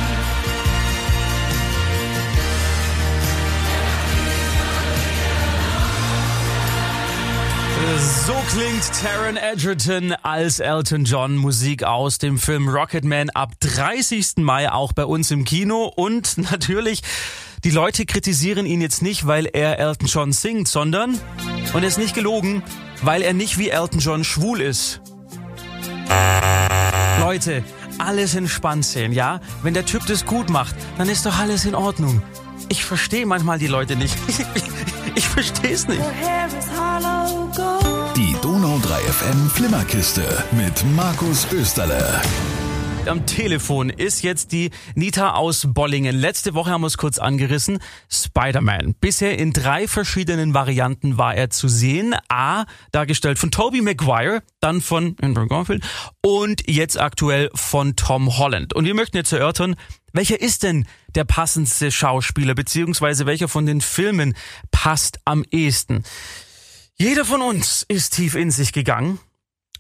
So 8.01 8.35
klingt 8.51 8.91
Taron 9.01 9.37
Edgerton 9.37 10.15
als 10.23 10.59
Elton 10.59 11.05
John 11.05 11.37
Musik 11.37 11.85
aus 11.85 12.19
dem 12.19 12.39
Film 12.39 12.69
Rocketman 12.69 13.31
ab 13.31 13.53
30. 13.61 14.39
Mai 14.39 14.73
auch 14.73 14.93
bei 14.93 15.05
uns 15.05 15.31
im 15.31 15.45
Kino 15.45 15.85
und 15.85 16.39
natürlich 16.51 17.03
die 17.65 17.71
Leute 17.71 18.05
kritisieren 18.05 18.67
ihn 18.67 18.81
jetzt 18.81 19.01
nicht, 19.03 19.27
weil 19.27 19.47
er 19.47 19.79
Elton 19.79 20.07
John 20.07 20.33
singt, 20.33 20.69
sondern, 20.69 21.19
und 21.73 21.83
er 21.83 21.89
ist 21.89 21.99
nicht 21.99 22.15
gelogen, 22.15 22.63
weil 23.03 23.23
er 23.23 23.33
nicht 23.33 23.59
wie 23.59 23.71
Elton 23.71 24.01
John 24.01 24.23
schwul 24.23 24.61
ist. 24.61 25.01
Leute, 27.21 27.65
alles 27.99 28.35
entspannt 28.35 28.85
sehen, 28.85 29.13
ja? 29.13 29.41
Wenn 29.63 29.73
der 29.73 29.87
Typ 29.87 30.05
das 30.07 30.27
gut 30.27 30.51
macht, 30.51 30.75
dann 30.99 31.09
ist 31.09 31.25
doch 31.25 31.39
alles 31.39 31.65
in 31.65 31.75
Ordnung. 31.75 32.23
Ich 32.69 32.85
verstehe 32.85 33.25
manchmal 33.27 33.59
die 33.59 33.67
Leute 33.67 33.97
nicht. 33.97 34.17
Ich, 35.17 35.29
verstehe 35.29 35.71
es 35.71 35.87
nicht. 35.87 36.03
Die 38.17 38.37
Donau 38.43 38.81
3 38.81 39.01
FM 39.01 39.49
Flimmerkiste 39.49 40.43
mit 40.51 40.85
Markus 40.97 41.47
Österle. 41.53 42.21
Am 43.07 43.27
Telefon 43.27 43.91
ist 43.91 44.23
jetzt 44.23 44.51
die 44.53 44.71
Nita 44.95 45.35
aus 45.35 45.67
Bollingen. 45.69 46.17
Letzte 46.17 46.55
Woche 46.55 46.71
haben 46.71 46.81
wir 46.81 46.87
es 46.87 46.97
kurz 46.97 47.19
angerissen. 47.19 47.79
Spider-Man. 48.11 48.95
Bisher 48.95 49.39
in 49.39 49.53
drei 49.53 49.87
verschiedenen 49.87 50.55
Varianten 50.55 51.19
war 51.19 51.35
er 51.35 51.51
zu 51.51 51.69
sehen. 51.69 52.15
A, 52.29 52.65
dargestellt 52.93 53.39
von 53.39 53.51
Tobey 53.51 53.83
Maguire, 53.83 54.43
dann 54.61 54.81
von 54.81 55.17
Andrew 55.21 55.47
Garfield 55.47 55.85
und 56.23 56.63
jetzt 56.67 56.99
aktuell 56.99 57.51
von 57.55 57.95
Tom 57.95 58.39
Holland. 58.39 58.75
Und 58.75 58.87
wir 58.87 58.95
möchten 58.95 59.19
jetzt 59.19 59.33
erörtern, 59.33 59.77
welcher 60.15 60.41
ist 60.41 60.63
denn 60.63 60.87
der 61.15 61.25
passendste 61.25 61.93
Schauspieler, 61.93 62.55
beziehungsweise 62.55 63.27
welcher 63.27 63.49
von 63.49 63.67
den 63.67 63.83
Filmen 63.83 64.35
passt 64.71 65.19
am 65.27 65.45
ehesten? 65.51 66.05
Jeder 66.97 67.27
von 67.27 67.43
uns 67.43 67.85
ist 67.87 68.15
tief 68.15 68.35
in 68.35 68.51
sich 68.51 68.73
gegangen 68.73 69.19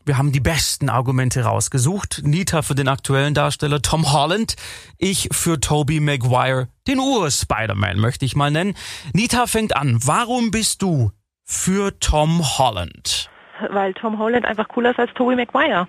wir 0.06 0.18
haben 0.18 0.32
die 0.32 0.40
besten 0.40 0.90
Argumente 0.90 1.44
rausgesucht. 1.44 2.22
Nita 2.24 2.62
für 2.62 2.74
den 2.74 2.88
aktuellen 2.88 3.34
Darsteller 3.34 3.80
Tom 3.80 4.12
Holland, 4.12 4.56
ich 4.98 5.28
für 5.32 5.60
Tobey 5.60 6.00
Maguire, 6.00 6.68
den 6.86 6.98
Ur-Spider-Man 6.98 7.98
möchte 7.98 8.24
ich 8.24 8.36
mal 8.36 8.50
nennen. 8.50 8.74
Nita 9.12 9.46
fängt 9.46 9.76
an. 9.76 9.98
Warum 10.04 10.50
bist 10.50 10.82
du 10.82 11.10
für 11.44 11.98
Tom 12.00 12.42
Holland? 12.58 13.30
Weil 13.70 13.94
Tom 13.94 14.18
Holland 14.18 14.44
einfach 14.44 14.68
cooler 14.68 14.90
ist 14.90 14.98
als 14.98 15.12
Tobey 15.14 15.36
Maguire. 15.36 15.86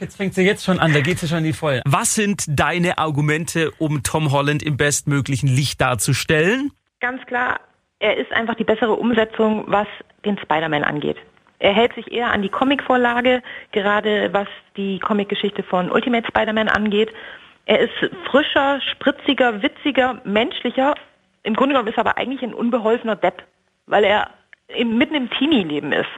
Jetzt 0.00 0.16
fängt 0.16 0.34
sie 0.34 0.42
jetzt 0.42 0.64
schon 0.64 0.78
an, 0.78 0.92
da 0.92 1.00
geht 1.00 1.18
sie 1.18 1.28
schon 1.28 1.38
in 1.38 1.44
die 1.44 1.52
Vollen. 1.52 1.82
Was 1.86 2.14
sind 2.14 2.44
deine 2.46 2.98
Argumente, 2.98 3.70
um 3.78 4.02
Tom 4.02 4.30
Holland 4.30 4.62
im 4.62 4.76
bestmöglichen 4.76 5.48
Licht 5.48 5.80
darzustellen? 5.80 6.72
Ganz 7.00 7.24
klar, 7.26 7.60
er 7.98 8.16
ist 8.16 8.32
einfach 8.32 8.54
die 8.54 8.64
bessere 8.64 8.92
Umsetzung, 8.92 9.64
was 9.68 9.86
den 10.24 10.38
Spider-Man 10.38 10.84
angeht. 10.84 11.16
Er 11.62 11.72
hält 11.72 11.94
sich 11.94 12.10
eher 12.10 12.32
an 12.32 12.42
die 12.42 12.48
Comicvorlage, 12.48 13.40
gerade 13.70 14.30
was 14.32 14.48
die 14.76 14.98
Comicgeschichte 14.98 15.62
von 15.62 15.92
Ultimate 15.92 16.26
Spider-Man 16.26 16.68
angeht. 16.68 17.12
Er 17.66 17.78
ist 17.78 17.92
frischer, 18.28 18.80
spritziger, 18.80 19.62
witziger, 19.62 20.20
menschlicher. 20.24 20.96
Im 21.44 21.54
Grunde 21.54 21.74
genommen 21.74 21.88
ist 21.88 21.96
er 21.96 22.00
aber 22.00 22.18
eigentlich 22.18 22.42
ein 22.42 22.52
unbeholfener 22.52 23.14
Depp, 23.14 23.44
weil 23.86 24.02
er 24.02 24.30
im, 24.76 24.98
mitten 24.98 25.14
im 25.14 25.30
Teenie-Leben 25.30 25.92
ist. 25.92 26.10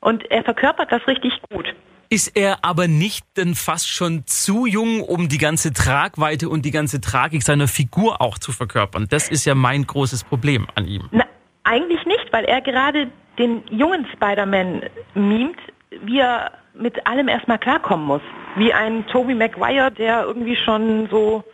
Und 0.00 0.30
er 0.30 0.42
verkörpert 0.44 0.90
das 0.90 1.06
richtig 1.06 1.34
gut. 1.50 1.74
Ist 2.08 2.34
er 2.34 2.64
aber 2.64 2.88
nicht 2.88 3.26
denn 3.36 3.54
fast 3.54 3.90
schon 3.90 4.26
zu 4.26 4.64
jung, 4.64 5.02
um 5.02 5.28
die 5.28 5.36
ganze 5.36 5.74
Tragweite 5.74 6.48
und 6.48 6.64
die 6.64 6.70
ganze 6.70 7.02
Tragik 7.02 7.42
seiner 7.42 7.68
Figur 7.68 8.22
auch 8.22 8.38
zu 8.38 8.50
verkörpern? 8.50 9.08
Das 9.10 9.28
ist 9.28 9.44
ja 9.44 9.54
mein 9.54 9.86
großes 9.86 10.24
Problem 10.24 10.66
an 10.74 10.86
ihm. 10.86 11.10
Na, 11.10 11.26
eigentlich 11.64 12.06
nicht, 12.06 12.32
weil 12.32 12.46
er 12.46 12.62
gerade 12.62 13.08
den 13.38 13.62
jungen 13.70 14.06
Spider-Man 14.14 14.82
mimt, 15.14 15.58
wie 15.90 16.18
er 16.18 16.52
mit 16.74 17.06
allem 17.06 17.28
erstmal 17.28 17.58
klarkommen 17.58 18.06
muss. 18.06 18.22
Wie 18.56 18.72
ein 18.72 19.06
Tobey 19.06 19.34
Maguire, 19.34 19.90
der 19.90 20.24
irgendwie 20.24 20.56
schon 20.56 21.08
so 21.10 21.44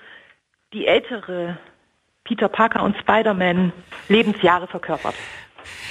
die 0.73 0.87
ältere 0.87 1.59
Peter 2.25 2.49
Parker 2.49 2.83
und 2.83 2.97
Spider-Man 2.99 3.73
Lebensjahre 4.09 4.67
verkörpert. 4.67 5.15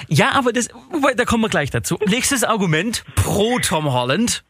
Ja, 0.08 0.32
aber 0.34 0.52
das, 0.54 0.70
da 1.16 1.26
kommen 1.26 1.44
wir 1.44 1.50
gleich 1.50 1.70
dazu. 1.70 1.98
Nächstes 2.08 2.44
Argument 2.44 3.04
pro 3.16 3.60
Tom 3.60 3.94
Holland. 3.94 4.44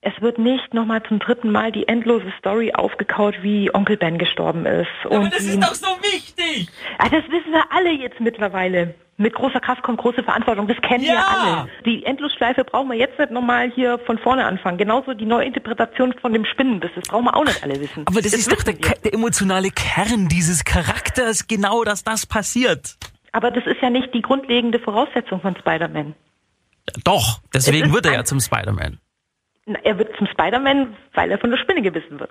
Es 0.00 0.12
wird 0.20 0.38
nicht 0.38 0.74
nochmal 0.74 1.02
zum 1.02 1.18
dritten 1.18 1.50
Mal 1.50 1.72
die 1.72 1.88
endlose 1.88 2.32
Story 2.38 2.72
aufgekaut, 2.72 3.42
wie 3.42 3.74
Onkel 3.74 3.96
Ben 3.96 4.18
gestorben 4.18 4.64
ist. 4.64 4.86
Aber 5.04 5.28
das 5.28 5.44
ist 5.44 5.60
doch 5.60 5.74
so 5.74 5.88
wichtig! 6.02 6.68
Ja, 7.00 7.08
das 7.08 7.24
wissen 7.30 7.50
wir 7.50 7.64
alle 7.70 7.90
jetzt 7.90 8.20
mittlerweile. 8.20 8.94
Mit 9.20 9.34
großer 9.34 9.58
Kraft 9.58 9.82
kommt 9.82 9.98
große 9.98 10.22
Verantwortung. 10.22 10.68
Das 10.68 10.80
kennen 10.80 11.02
ja. 11.02 11.12
wir 11.12 11.28
alle. 11.28 11.68
Die 11.84 12.04
Endlosschleife 12.04 12.62
brauchen 12.62 12.88
wir 12.88 12.96
jetzt 12.96 13.18
nicht 13.18 13.32
nochmal 13.32 13.68
hier 13.68 13.98
von 13.98 14.16
vorne 14.16 14.46
anfangen. 14.46 14.78
Genauso 14.78 15.12
die 15.12 15.26
Neuinterpretation 15.26 16.14
von 16.20 16.32
dem 16.32 16.44
Spinnenbiss. 16.44 16.92
Das 16.94 17.08
brauchen 17.08 17.24
wir 17.24 17.36
auch 17.36 17.44
nicht 17.44 17.60
alle 17.64 17.80
wissen. 17.80 18.06
Aber 18.06 18.22
das, 18.22 18.30
das 18.30 18.40
ist 18.42 18.52
doch 18.52 18.62
der, 18.62 18.74
der, 18.74 19.12
emotionale 19.12 19.70
Kern 19.70 20.28
dieses 20.28 20.64
Charakters, 20.64 21.48
genau, 21.48 21.82
dass 21.82 22.04
das 22.04 22.26
passiert. 22.26 22.96
Aber 23.32 23.50
das 23.50 23.66
ist 23.66 23.82
ja 23.82 23.90
nicht 23.90 24.14
die 24.14 24.22
grundlegende 24.22 24.78
Voraussetzung 24.78 25.40
von 25.40 25.56
Spider-Man. 25.56 26.14
Doch, 27.02 27.40
deswegen 27.52 27.92
wird 27.92 28.06
er 28.06 28.12
ja 28.12 28.24
zum 28.24 28.38
Spider-Man. 28.38 29.00
Er 29.82 29.98
wird 29.98 30.16
zum 30.16 30.26
Spider-Man, 30.26 30.96
weil 31.14 31.30
er 31.30 31.38
von 31.38 31.50
der 31.50 31.58
Spinne 31.58 31.82
gebissen 31.82 32.20
wird. 32.20 32.30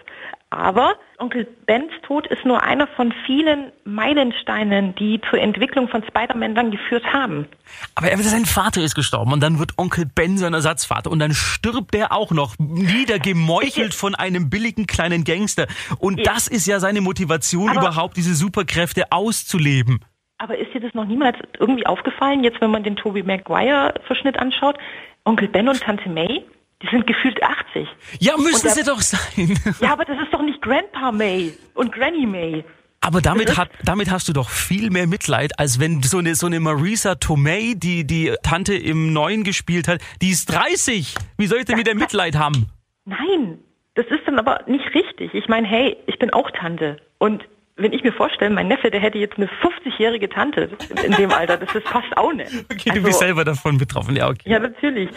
Aber 0.50 0.96
Onkel 1.18 1.46
Bens 1.66 1.92
Tod 2.04 2.26
ist 2.28 2.46
nur 2.46 2.64
einer 2.64 2.88
von 2.88 3.14
vielen 3.26 3.72
Meilensteinen, 3.84 4.96
die 4.96 5.20
zur 5.30 5.40
Entwicklung 5.40 5.90
von 5.90 6.04
Spider-Man 6.04 6.56
dann 6.56 6.72
geführt 6.72 7.06
haben. 7.12 7.48
Aber 7.96 8.10
er, 8.10 8.18
sein 8.20 8.46
Vater 8.46 8.82
ist 8.82 8.96
gestorben 8.96 9.34
und 9.34 9.42
dann 9.42 9.60
wird 9.60 9.78
Onkel 9.78 10.06
Ben 10.06 10.38
sein 10.38 10.54
Ersatzvater 10.54 11.12
und 11.12 11.20
dann 11.20 11.34
stirbt 11.34 11.94
er 11.96 12.12
auch 12.12 12.32
noch 12.32 12.56
niedergemeuchelt 12.60 13.94
von 13.94 14.16
einem 14.16 14.50
billigen 14.50 14.88
kleinen 14.88 15.24
Gangster. 15.24 15.68
Und 16.00 16.20
ja. 16.20 16.34
das 16.34 16.48
ist 16.48 16.66
ja 16.66 16.80
seine 16.80 17.02
Motivation, 17.02 17.70
Aber 17.70 17.82
überhaupt 17.82 18.18
diese 18.18 18.34
Superkräfte 18.34 19.12
auszuleben. 19.12 20.00
Aber 20.38 20.58
ist 20.58 20.74
dir 20.74 20.82
das 20.82 20.94
noch 20.94 21.06
niemals 21.06 21.38
irgendwie 21.60 21.88
aufgefallen, 21.88 22.44
jetzt 22.44 22.62
wenn 22.62 22.70
man 22.70 22.84
den 22.84 22.96
Tobey 22.96 23.24
Maguire-Verschnitt 23.24 24.38
anschaut? 24.38 24.78
Onkel 25.26 25.48
Ben 25.48 25.68
und 25.68 25.82
Tante 25.82 26.10
May, 26.10 26.46
die 26.82 26.88
sind 26.90 27.08
gefühlt 27.08 27.42
80. 27.42 27.88
Ja, 28.20 28.38
müssen 28.38 28.70
sie 28.70 28.84
doch 28.84 29.02
sein. 29.02 29.58
Ja, 29.82 29.94
aber 29.94 30.06
das 30.06 30.20
ist 30.22 30.34
doch 30.34 30.42
nicht 30.42 30.62
Grandpa 30.62 31.12
May 31.12 31.54
und 31.74 31.92
Granny 31.92 32.26
May. 32.26 32.64
Aber 33.02 33.22
damit, 33.22 33.58
hat, 33.58 33.70
damit 33.84 34.10
hast 34.12 34.28
du 34.28 34.34
doch 34.34 34.50
viel 34.50 34.90
mehr 34.90 35.08
Mitleid, 35.08 35.60
als 35.60 35.80
wenn 35.80 36.02
so 36.04 36.18
eine, 36.18 36.36
so 36.36 36.48
eine 36.48 36.60
Marisa 36.60 37.16
Tomei, 37.16 37.74
die 37.76 38.06
die 38.06 38.34
Tante 38.44 38.76
im 38.76 39.14
Neuen 39.14 39.44
gespielt 39.44 39.88
hat, 39.88 40.02
die 40.22 40.30
ist 40.30 40.48
30. 40.52 41.16
Wie 41.38 41.48
soll 41.48 41.60
ich 41.60 41.66
denn 41.66 41.78
mit 41.78 41.88
der 41.88 41.96
Mitleid 41.96 42.36
haben? 42.36 42.68
Nein, 43.06 43.60
das 43.94 44.06
ist 44.08 44.22
dann 44.26 44.40
aber 44.40 44.62
nicht 44.68 44.94
richtig. 44.94 45.34
Ich 45.34 45.48
meine, 45.48 45.68
hey, 45.68 45.96
ich 46.08 46.20
bin 46.20 46.32
auch 46.34 46.50
Tante. 46.52 46.98
Und 47.20 47.48
wenn 47.78 47.94
ich 47.94 48.04
mir 48.04 48.12
vorstelle, 48.12 48.54
mein 48.54 48.68
Neffe, 48.68 48.90
der 48.90 49.00
hätte 49.00 49.20
jetzt 49.20 49.38
eine 49.38 49.48
50-jährige 49.48 50.28
Tante 50.28 50.70
in 51.04 51.12
dem 51.14 51.32
Alter, 51.32 51.58
das, 51.58 51.70
das 51.74 51.84
passt 51.84 52.18
auch 52.18 52.34
nicht. 52.34 52.52
Okay, 52.72 52.90
also, 52.90 53.02
du 53.02 53.08
bist 53.08 53.20
selber 53.20 53.46
davon 53.46 53.78
betroffen, 53.78 54.16
ja, 54.16 54.28
okay. 54.28 54.50
Ja, 54.50 54.60
natürlich. 54.60 55.10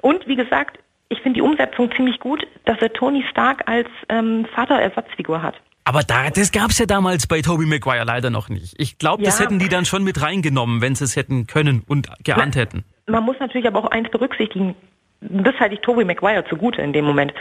Und 0.00 0.26
wie 0.26 0.36
gesagt, 0.36 0.78
ich 1.08 1.20
finde 1.20 1.38
die 1.38 1.42
Umsetzung 1.42 1.90
ziemlich 1.94 2.18
gut, 2.18 2.46
dass 2.64 2.78
er 2.80 2.92
Tony 2.92 3.24
Stark 3.30 3.62
als 3.66 3.88
ähm, 4.08 4.46
Vaterersatzfigur 4.54 5.42
hat. 5.42 5.54
Aber 5.84 6.02
da, 6.02 6.30
das 6.30 6.50
gab's 6.50 6.80
ja 6.80 6.86
damals 6.86 7.28
bei 7.28 7.42
Tobey 7.42 7.64
Maguire 7.64 8.04
leider 8.04 8.28
noch 8.28 8.48
nicht. 8.48 8.74
Ich 8.76 8.98
glaube, 8.98 9.22
das 9.22 9.38
ja. 9.38 9.44
hätten 9.44 9.60
die 9.60 9.68
dann 9.68 9.84
schon 9.84 10.02
mit 10.02 10.20
reingenommen, 10.20 10.80
wenn 10.80 10.96
sie 10.96 11.04
es 11.04 11.14
hätten 11.14 11.46
können 11.46 11.84
und 11.86 12.08
geahnt 12.24 12.56
hätten. 12.56 12.84
Man 13.06 13.22
muss 13.22 13.36
natürlich 13.38 13.68
aber 13.68 13.78
auch 13.78 13.90
eins 13.92 14.10
berücksichtigen. 14.10 14.74
Das 15.20 15.54
halte 15.60 15.76
ich 15.76 15.80
Tobey 15.82 16.04
Maguire 16.04 16.44
zugute 16.48 16.82
in 16.82 16.92
dem 16.92 17.04
Moment. 17.04 17.32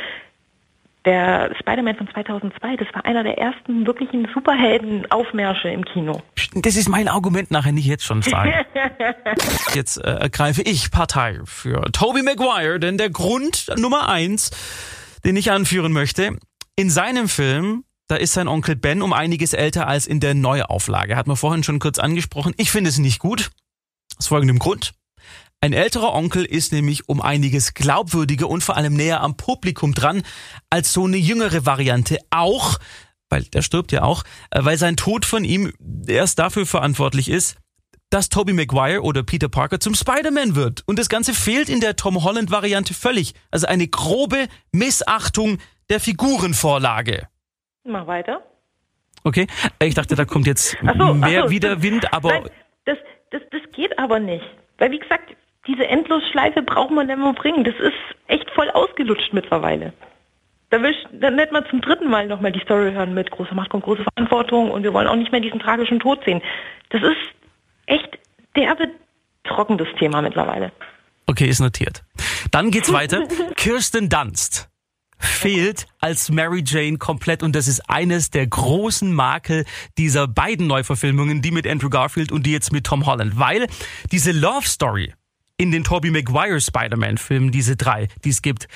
Der 1.06 1.54
Spider-Man 1.60 1.96
von 1.96 2.08
2002, 2.12 2.78
das 2.78 2.88
war 2.94 3.06
einer 3.06 3.24
der 3.24 3.38
ersten 3.38 3.86
wirklichen 3.86 4.28
Superhelden-Aufmärsche 4.34 5.70
im 5.70 5.86
Kino. 5.86 6.22
Das 6.56 6.76
ist 6.76 6.90
mein 6.90 7.08
Argument 7.08 7.52
nachher 7.52 7.72
nicht 7.72 7.86
jetzt 7.86 8.04
schon 8.04 8.24
sagen. 8.24 8.54
jetzt 9.76 9.98
äh, 9.98 10.10
ergreife 10.10 10.64
ich 10.64 10.90
Partei 10.90 11.40
für 11.46 11.82
Tobey 11.92 12.24
Maguire, 12.24 12.80
denn 12.80 12.98
der 12.98 13.12
Grund 13.12 13.68
Nummer 13.78 14.10
eins, 14.10 14.52
den 15.24 15.36
ich 15.36 15.52
anführen 15.52 15.92
möchte, 15.92 16.38
in 16.76 16.90
seinem 16.90 17.30
Film 17.30 17.84
da 18.08 18.18
ist 18.18 18.34
sein 18.34 18.48
Onkel 18.48 18.76
Ben 18.76 19.02
um 19.02 19.14
einiges 19.14 19.54
älter 19.54 19.88
als 19.88 20.06
in 20.06 20.20
der 20.20 20.36
Neuauflage. 20.36 21.16
Hat 21.16 21.26
man 21.26 21.38
vorhin 21.38 21.64
schon 21.64 21.80
kurz 21.80 21.98
angesprochen. 21.98 22.54
Ich 22.58 22.70
finde 22.70 22.90
es 22.90 23.00
nicht 23.00 23.20
gut. 23.20 23.50
Aus 24.18 24.28
folgendem 24.28 24.60
Grund. 24.60 24.94
Ein 25.62 25.74
älterer 25.74 26.14
Onkel 26.14 26.46
ist 26.46 26.72
nämlich 26.74 27.10
um 27.10 27.22
einiges 27.22 27.74
glaubwürdiger 27.74 28.48
und 28.48 28.64
vor 28.64 28.78
allem 28.78 28.94
näher 28.94 29.22
am 29.22 29.36
Publikum 29.36 29.94
dran 29.94 30.22
als 30.70 30.94
so 30.94 31.06
eine 31.06 31.18
jüngere 31.18 31.66
Variante. 31.66 32.20
Auch, 32.30 32.78
weil 33.30 33.44
der 33.46 33.62
stirbt 33.62 33.92
ja 33.92 34.04
auch, 34.04 34.24
äh, 34.52 34.64
weil 34.64 34.78
sein 34.78 34.96
Tod 34.96 35.26
von 35.26 35.44
ihm 35.44 35.74
erst 36.08 36.40
dafür 36.40 36.66
verantwortlich 36.66 37.30
ist, 37.30 37.58
dass 38.10 38.30
Tobey 38.30 38.54
Maguire 38.54 39.02
oder 39.02 39.24
Peter 39.24 39.50
Parker 39.50 39.80
zum 39.80 39.96
Spider-Man 39.96 40.56
wird. 40.56 40.84
Und 40.86 41.00
das 41.00 41.10
Ganze 41.10 41.34
fehlt 41.34 41.70
in 41.70 41.80
der 41.80 41.96
Tom 41.96 42.24
Holland-Variante 42.24 42.94
völlig. 42.94 43.34
Also 43.52 43.68
eine 43.68 43.88
grobe 43.88 44.48
Missachtung 44.72 45.58
der 45.90 46.00
Figurenvorlage. 46.00 47.28
Mach 47.84 48.08
weiter. 48.08 48.46
Okay, 49.24 49.48
ich 49.82 49.96
dachte, 49.96 50.16
da 50.16 50.26
kommt 50.26 50.46
jetzt 50.46 50.78
so, 50.98 51.14
mehr 51.14 51.44
so, 51.44 51.50
Widerwind, 51.50 52.14
aber... 52.14 52.30
Nein, 52.30 52.50
das, 52.86 52.98
das, 53.32 53.42
das 53.52 53.62
geht 53.74 53.98
aber 53.98 54.20
nicht. 54.20 54.46
Weil 54.78 54.92
wie 54.92 55.00
gesagt, 55.00 55.36
diese 55.68 55.88
Endlosschleife 55.88 56.62
braucht 56.62 56.92
man 56.92 57.08
nicht 57.08 57.18
mehr 57.18 57.34
bringen. 57.34 57.64
Das 57.64 57.76
ist 57.76 57.94
echt 58.28 58.50
voll 58.52 58.70
ausgelutscht 58.70 59.34
mittlerweile. 59.34 59.94
Da 60.70 60.82
will 60.82 60.92
ich, 60.92 61.20
dann 61.20 61.36
nicht 61.36 61.52
mal 61.52 61.66
zum 61.70 61.82
dritten 61.82 62.10
Mal 62.10 62.28
nochmal 62.28 62.52
die 62.52 62.60
Story 62.60 62.92
hören 62.92 63.14
mit 63.14 63.32
großer 63.32 63.56
Macht 63.56 63.74
und 63.74 63.82
große 63.82 64.04
Verantwortung 64.04 64.72
und 64.72 64.84
wir 64.84 64.94
wollen 64.94 65.08
auch 65.08 65.16
nicht 65.16 65.32
mehr 65.32 65.42
diesen 65.42 65.60
tragischen 65.60 66.00
Tod 66.00 66.24
sehen. 66.26 66.42
Das 66.90 67.02
ist 67.02 67.16
echt 67.86 68.18
derbe 68.56 68.90
trockenes 69.44 69.88
Thema 70.00 70.22
mittlerweile. 70.22 70.72
Okay, 71.28 71.48
ist 71.48 71.60
notiert. 71.60 72.04
Dann 72.52 72.72
geht's 72.72 72.92
weiter. 72.94 73.24
Kirsten 73.56 74.10
Dunst 74.10 74.70
fehlt 75.18 75.88
als 76.00 76.30
Mary 76.30 76.64
Jane 76.66 76.98
komplett 76.98 77.42
und 77.42 77.56
das 77.56 77.68
ist 77.68 77.90
eines 77.90 78.32
der 78.32 78.46
großen 78.48 79.14
Makel 79.14 79.66
dieser 79.98 80.28
beiden 80.28 80.68
Neuverfilmungen, 80.68 81.42
die 81.42 81.52
mit 81.52 81.68
Andrew 81.68 81.90
Garfield 81.90 82.32
und 82.32 82.46
die 82.46 82.52
jetzt 82.52 82.72
mit 82.72 82.86
Tom 82.86 83.06
Holland, 83.06 83.40
weil 83.40 83.68
diese 84.12 84.32
Love 84.32 84.68
Story 84.68 85.14
in 85.58 85.72
den 85.72 85.84
Tobey 85.84 86.12
Maguire 86.12 86.60
Spider-Man-Filmen, 86.60 87.52
diese 87.52 87.76
drei, 87.76 88.08
die 88.24 88.30
es 88.30 88.42
gibt, 88.42 88.68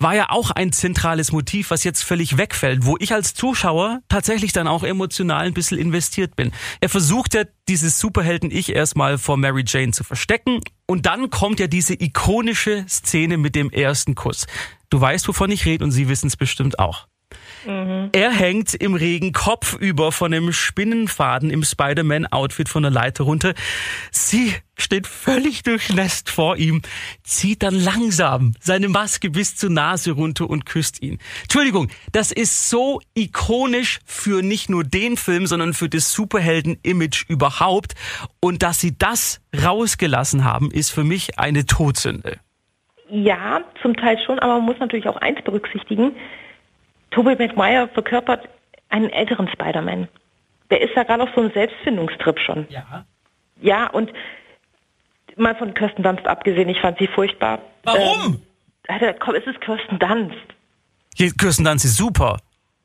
war 0.00 0.14
ja 0.14 0.30
auch 0.30 0.50
ein 0.50 0.72
zentrales 0.72 1.30
Motiv, 1.30 1.70
was 1.70 1.84
jetzt 1.84 2.02
völlig 2.02 2.38
wegfällt, 2.38 2.86
wo 2.86 2.96
ich 2.98 3.12
als 3.12 3.34
Zuschauer 3.34 4.00
tatsächlich 4.08 4.52
dann 4.52 4.66
auch 4.66 4.82
emotional 4.82 5.46
ein 5.46 5.52
bisschen 5.52 5.78
investiert 5.78 6.36
bin. 6.36 6.52
Er 6.80 6.88
versucht 6.88 7.34
ja 7.34 7.44
dieses 7.68 8.00
Superhelden-Ich 8.00 8.74
erstmal 8.74 9.18
vor 9.18 9.36
Mary 9.36 9.62
Jane 9.66 9.92
zu 9.92 10.02
verstecken 10.02 10.60
und 10.86 11.04
dann 11.04 11.28
kommt 11.28 11.60
ja 11.60 11.66
diese 11.66 11.94
ikonische 11.94 12.86
Szene 12.88 13.36
mit 13.36 13.54
dem 13.54 13.70
ersten 13.70 14.14
Kuss. 14.14 14.46
Du 14.88 15.00
weißt, 15.00 15.28
wovon 15.28 15.50
ich 15.50 15.66
rede 15.66 15.84
und 15.84 15.90
Sie 15.90 16.08
wissen 16.08 16.28
es 16.28 16.36
bestimmt 16.36 16.78
auch. 16.78 17.09
Er 17.66 18.30
hängt 18.30 18.74
im 18.74 18.94
Regen 18.94 19.32
kopfüber 19.32 20.12
von 20.12 20.32
einem 20.32 20.52
Spinnenfaden 20.52 21.50
im 21.50 21.62
Spider-Man-Outfit 21.62 22.68
von 22.68 22.82
der 22.82 22.92
Leiter 22.92 23.24
runter. 23.24 23.54
Sie 24.10 24.54
steht 24.78 25.06
völlig 25.06 25.62
durchnässt 25.62 26.30
vor 26.30 26.56
ihm, 26.56 26.82
zieht 27.22 27.62
dann 27.62 27.74
langsam 27.74 28.54
seine 28.60 28.88
Maske 28.88 29.30
bis 29.30 29.56
zur 29.56 29.70
Nase 29.70 30.12
runter 30.12 30.48
und 30.48 30.64
küsst 30.64 31.02
ihn. 31.02 31.18
Entschuldigung, 31.42 31.88
das 32.12 32.32
ist 32.32 32.70
so 32.70 33.00
ikonisch 33.14 34.00
für 34.04 34.42
nicht 34.42 34.70
nur 34.70 34.84
den 34.84 35.16
Film, 35.16 35.46
sondern 35.46 35.74
für 35.74 35.88
das 35.88 36.12
Superhelden-Image 36.12 37.28
überhaupt. 37.28 37.94
Und 38.40 38.62
dass 38.62 38.80
sie 38.80 38.96
das 38.96 39.40
rausgelassen 39.62 40.44
haben, 40.44 40.70
ist 40.70 40.90
für 40.90 41.04
mich 41.04 41.38
eine 41.38 41.66
Todsünde. 41.66 42.38
Ja, 43.10 43.62
zum 43.82 43.96
Teil 43.96 44.18
schon, 44.24 44.38
aber 44.38 44.54
man 44.54 44.64
muss 44.66 44.78
natürlich 44.78 45.08
auch 45.08 45.16
eins 45.16 45.42
berücksichtigen. 45.42 46.12
Tobey 47.10 47.36
Maguire 47.36 47.88
verkörpert 47.88 48.48
einen 48.88 49.10
älteren 49.10 49.48
Spider-Man. 49.48 50.08
Der 50.70 50.80
ist 50.80 50.94
ja 50.94 51.02
gerade 51.02 51.24
auf 51.24 51.30
so 51.34 51.40
einem 51.40 51.52
Selbstfindungstrip 51.52 52.38
schon. 52.38 52.66
Ja. 52.70 53.04
Ja, 53.60 53.88
und 53.88 54.12
mal 55.36 55.54
von 55.56 55.74
Kirsten 55.74 56.02
Dunst 56.02 56.26
abgesehen, 56.26 56.68
ich 56.68 56.80
fand 56.80 56.98
sie 56.98 57.06
furchtbar. 57.06 57.60
Warum? 57.84 58.34
Ähm, 58.34 58.42
Alter, 58.88 59.14
komm, 59.14 59.34
es 59.34 59.46
ist 59.46 59.60
Kirsten 59.60 59.98
Dunst. 59.98 60.36
Hier, 61.16 61.30
Kirsten 61.32 61.64
Dunst 61.64 61.84
ist 61.84 61.96
super. 61.96 62.38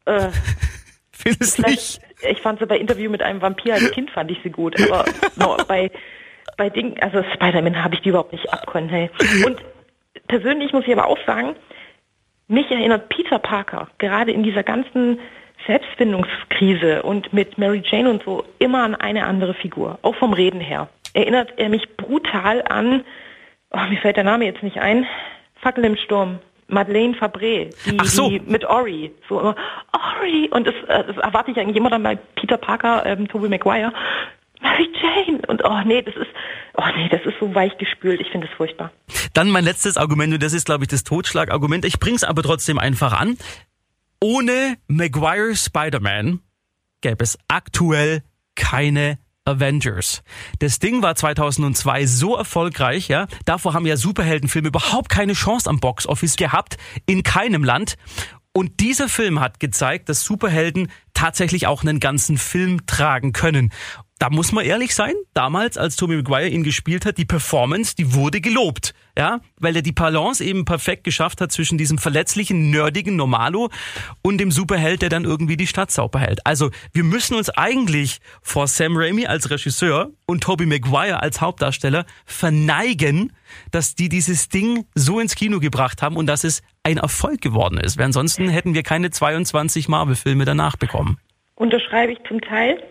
Äh, 0.06 0.30
Findest 1.12 1.60
nicht? 1.66 2.02
ich 2.30 2.42
fand 2.42 2.60
sie 2.60 2.66
bei 2.66 2.78
Interview 2.78 3.10
mit 3.10 3.22
einem 3.22 3.42
Vampir 3.42 3.74
als 3.74 3.92
Kind 3.92 4.10
fand 4.12 4.32
ich 4.32 4.40
sie 4.44 4.50
gut, 4.50 4.80
aber 4.82 5.06
no, 5.36 5.58
bei 5.68 5.92
bei 6.58 6.70
Dingen, 6.70 6.98
also 7.02 7.24
Spider-Man 7.34 7.84
habe 7.84 7.96
ich 7.96 8.02
die 8.02 8.10
überhaupt 8.10 8.32
nicht 8.32 8.52
abkönnen. 8.52 8.90
Hey. 8.90 9.10
Und 9.46 9.62
persönlich 10.28 10.72
muss 10.72 10.86
ich 10.86 10.94
aber 10.94 11.08
auch 11.08 11.18
sagen, 11.26 11.56
mich 12.48 12.70
erinnert 12.70 13.10
Peter 13.10 13.40
Parker 13.40 13.88
gerade 13.98 14.32
in 14.32 14.44
dieser 14.44 14.64
ganzen 14.64 15.20
Selbstfindungskrise 15.66 17.02
und 17.04 17.34
mit 17.34 17.58
Mary 17.58 17.82
Jane 17.84 18.10
und 18.10 18.24
so 18.24 18.44
immer 18.60 18.84
an 18.84 18.96
eine 18.96 19.26
andere 19.26 19.54
Figur, 19.54 19.98
auch 20.02 20.16
vom 20.16 20.34
Reden 20.34 20.60
her. 20.60 20.90
Erinnert 21.14 21.54
er 21.58 21.70
mich 21.70 21.96
brutal 21.98 22.62
an, 22.68 23.04
oh, 23.72 23.80
mir 23.90 23.98
fällt 23.98 24.18
der 24.18 24.24
Name 24.24 24.46
jetzt 24.46 24.64
nicht 24.64 24.78
ein, 24.78 25.08
Fackel 25.56 25.86
im 25.86 25.98
Sturm. 25.98 26.40
Madeleine 26.68 27.14
Fabre, 27.14 27.70
die, 27.86 27.98
so. 28.06 28.28
die 28.28 28.40
mit 28.40 28.66
Ori, 28.66 29.12
so 29.30 29.40
immer, 29.40 29.56
Ori, 30.20 30.50
und 30.52 30.66
das, 30.66 30.74
äh, 30.88 31.04
das 31.04 31.18
erwarte 31.18 31.52
ich 31.52 31.60
eigentlich 31.60 31.76
immer 31.76 31.92
dann 31.92 32.02
bei 32.02 32.16
Peter 32.16 32.58
Parker, 32.58 33.06
ähm, 33.06 33.28
Tobey 33.28 33.50
Maguire, 33.50 33.94
Mary 34.62 34.90
Jane, 35.02 35.42
und 35.48 35.64
oh 35.64 35.82
nee, 35.86 36.02
das 36.02 36.16
ist, 36.16 36.32
oh 36.76 36.84
nee, 36.96 37.10
das 37.10 37.22
ist 37.26 37.36
so 37.40 37.54
weich 37.54 37.78
gespült, 37.78 38.22
ich 38.22 38.30
finde 38.30 38.48
es 38.48 38.54
furchtbar. 38.54 38.92
Dann 39.34 39.50
mein 39.50 39.64
letztes 39.64 39.98
Argument, 39.98 40.34
und 40.34 40.44
das 40.44 40.54
ist, 40.54 40.66
glaube 40.66 40.84
ich, 40.84 40.88
das 40.88 41.04
Totschlagargument. 41.04 41.86
Ich 41.86 42.00
bring's 42.00 42.24
aber 42.24 42.44
trotzdem 42.44 42.80
einfach 42.80 43.14
an. 43.14 43.38
Ohne 44.22 44.78
Maguire 44.88 45.56
Spider-Man 45.56 46.40
gäbe 47.02 47.24
es 47.24 47.38
aktuell 47.48 48.24
keine 48.56 49.20
Avengers. 49.46 50.24
Das 50.60 50.80
Ding 50.80 51.04
war 51.04 51.16
2002 51.16 52.08
so 52.08 52.36
erfolgreich, 52.36 53.08
ja. 53.08 53.28
Davor 53.46 53.74
haben 53.74 53.86
ja 53.86 53.96
Superheldenfilme 53.96 54.70
überhaupt 54.70 55.10
keine 55.10 55.34
Chance 55.34 55.70
am 55.70 55.80
Boxoffice 55.80 56.36
gehabt, 56.36 56.78
in 57.06 57.22
keinem 57.22 57.64
Land. 57.64 57.96
Und 58.54 58.80
dieser 58.80 59.10
Film 59.10 59.42
hat 59.42 59.60
gezeigt, 59.60 60.10
dass 60.10 60.24
Superhelden 60.24 60.90
tatsächlich 61.14 61.68
auch 61.68 61.84
einen 61.84 62.00
ganzen 62.00 62.38
Film 62.38 62.86
tragen 62.88 63.34
können. 63.34 63.72
Da 64.18 64.30
muss 64.30 64.54
man 64.54 64.64
ehrlich 64.64 64.96
sein, 64.96 65.14
damals, 65.34 65.78
als 65.78 65.98
Tobey 65.98 66.16
Maguire 66.16 66.48
ihn 66.48 66.64
gespielt 66.64 67.06
hat, 67.06 67.18
die 67.18 67.26
Performance, 67.26 67.96
die 67.98 68.14
wurde 68.14 68.40
gelobt. 68.40 68.94
Ja, 69.18 69.40
weil 69.58 69.76
er 69.76 69.82
die 69.82 69.92
Balance 69.92 70.44
eben 70.44 70.66
perfekt 70.66 71.04
geschafft 71.04 71.40
hat 71.42 71.52
zwischen 71.52 71.78
diesem 71.78 71.98
verletzlichen, 71.98 72.70
nerdigen 72.70 73.16
Normalo 73.16 73.70
und 74.22 74.40
dem 74.40 74.52
Superheld, 74.52 75.02
der 75.02 75.10
dann 75.10 75.24
irgendwie 75.24 75.58
die 75.58 75.68
Stadt 75.68 75.92
sauber 75.92 76.20
hält. 76.20 76.46
Also, 76.46 76.70
wir 76.94 77.04
müssen 77.04 77.36
uns 77.36 77.50
eigentlich 77.50 78.20
vor 78.42 78.68
Sam 78.68 78.98
Raimi 78.98 79.26
als 79.26 79.50
Regisseur 79.50 80.12
und 80.26 80.44
Tobey 80.44 80.66
Maguire 80.66 81.22
als 81.22 81.40
Hauptdarsteller 81.40 82.06
verneigen, 82.26 83.34
dass 83.72 83.96
die 83.96 84.10
dieses 84.10 84.50
Ding 84.50 84.86
so 84.96 85.20
ins 85.20 85.36
Kino 85.36 85.60
gebracht 85.60 86.02
haben 86.02 86.16
und 86.16 86.28
dass 86.28 86.44
es 86.44 86.62
ein 86.84 86.98
Erfolg 86.98 87.42
geworden 87.42 87.78
ist. 87.78 87.98
Weil 87.98 88.06
ansonsten 88.06 88.50
hätten 88.50 88.74
wir 88.74 88.84
keine 88.84 89.12
22 89.12 89.88
Marvel-Filme 89.88 90.46
danach 90.46 90.78
bekommen. 90.78 91.18
Unterschreibe 91.56 92.12
ich 92.12 92.20
zum 92.28 92.42
Teil, 92.42 92.84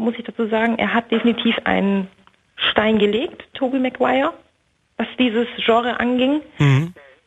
muss 0.00 0.14
ich 0.18 0.24
dazu 0.24 0.48
sagen, 0.48 0.78
er 0.78 0.94
hat 0.94 1.10
definitiv 1.10 1.56
einen 1.64 2.08
Stein 2.70 2.98
gelegt, 2.98 3.44
Tobey 3.54 3.78
Maguire, 3.78 4.32
was 4.96 5.06
dieses 5.18 5.46
Genre 5.64 5.98
anging. 5.98 6.40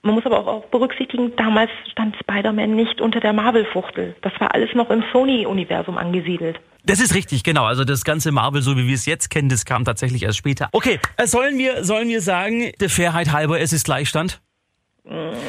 Man 0.05 0.15
muss 0.15 0.25
aber 0.25 0.39
auch, 0.39 0.47
auch 0.47 0.65
berücksichtigen, 0.65 1.33
damals 1.37 1.71
stand 1.89 2.17
Spider-Man 2.17 2.75
nicht 2.75 2.99
unter 2.99 3.21
der 3.21 3.31
Marvel-Fuchtel. 3.31 4.15
Das 4.21 4.33
war 4.39 4.53
alles 4.53 4.75
noch 4.75 4.89
im 4.89 5.01
Sony-Universum 5.13 5.97
angesiedelt. 5.97 6.59
Das 6.85 6.99
ist 6.99 7.15
richtig, 7.15 7.43
genau. 7.43 7.63
Also 7.63 7.85
das 7.85 8.03
ganze 8.03 8.33
Marvel, 8.33 8.61
so 8.61 8.75
wie 8.75 8.85
wir 8.85 8.95
es 8.95 9.05
jetzt 9.05 9.29
kennen, 9.29 9.47
das 9.47 9.63
kam 9.63 9.85
tatsächlich 9.85 10.23
erst 10.23 10.37
später. 10.37 10.67
Okay, 10.73 10.99
äh, 11.15 11.25
sollen 11.25 11.57
wir, 11.57 11.85
sollen 11.85 12.09
wir 12.09 12.21
sagen, 12.21 12.73
der 12.81 12.89
Fairheit 12.89 13.31
halber, 13.31 13.61
es 13.61 13.71
ist 13.71 13.85
Gleichstand? 13.85 14.41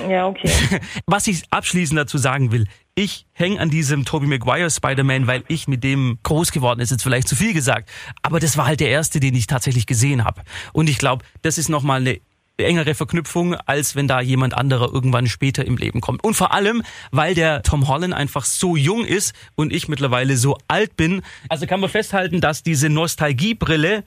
Ja, 0.09 0.29
okay. 0.29 0.51
Was 1.07 1.27
ich 1.27 1.43
abschließend 1.51 1.99
dazu 1.99 2.19
sagen 2.19 2.53
will, 2.53 2.67
ich 2.95 3.27
hänge 3.33 3.61
an 3.61 3.71
diesem 3.71 4.05
Tobey 4.05 4.27
Maguire 4.27 4.71
Spider-Man, 4.71 5.27
weil 5.27 5.43
ich 5.49 5.67
mit 5.67 5.83
dem 5.83 6.19
groß 6.23 6.53
geworden 6.53 6.81
ist, 6.81 6.91
jetzt 6.91 7.03
vielleicht 7.03 7.27
zu 7.27 7.35
viel 7.35 7.53
gesagt. 7.53 7.91
Aber 8.23 8.39
das 8.39 8.57
war 8.57 8.67
halt 8.67 8.81
der 8.81 8.91
erste, 8.91 9.19
den 9.19 9.35
ich 9.35 9.47
tatsächlich 9.47 9.87
gesehen 9.87 10.25
habe. 10.25 10.43
Und 10.73 10.89
ich 10.89 10.99
glaube, 10.99 11.25
das 11.43 11.59
ist 11.59 11.69
nochmal 11.69 12.01
eine 12.01 12.21
engere 12.57 12.95
Verknüpfung, 12.95 13.55
als 13.55 13.97
wenn 13.97 14.07
da 14.07 14.21
jemand 14.21 14.55
anderer 14.55 14.93
irgendwann 14.93 15.27
später 15.27 15.65
im 15.65 15.77
Leben 15.77 16.01
kommt. 16.01 16.23
Und 16.23 16.35
vor 16.35 16.53
allem, 16.53 16.85
weil 17.11 17.35
der 17.35 17.63
Tom 17.63 17.89
Holland 17.89 18.15
einfach 18.15 18.45
so 18.45 18.77
jung 18.77 19.05
ist 19.05 19.35
und 19.57 19.73
ich 19.73 19.89
mittlerweile 19.89 20.37
so 20.37 20.57
alt 20.69 20.97
bin. 20.97 21.23
Also 21.49 21.67
kann 21.67 21.81
man 21.81 21.91
festhalten, 21.91 22.41
dass 22.41 22.63
diese 22.63 22.89
Nostalgiebrille, 22.89 24.05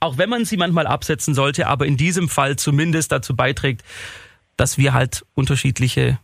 auch 0.00 0.18
wenn 0.18 0.28
man 0.28 0.44
sie 0.44 0.58
manchmal 0.58 0.86
absetzen 0.86 1.34
sollte, 1.34 1.66
aber 1.66 1.86
in 1.86 1.96
diesem 1.96 2.28
Fall 2.28 2.56
zumindest 2.56 3.10
dazu 3.10 3.34
beiträgt, 3.34 3.82
dass 4.58 4.76
wir 4.76 4.92
halt 4.92 5.24
unterschiedliche 5.34 6.18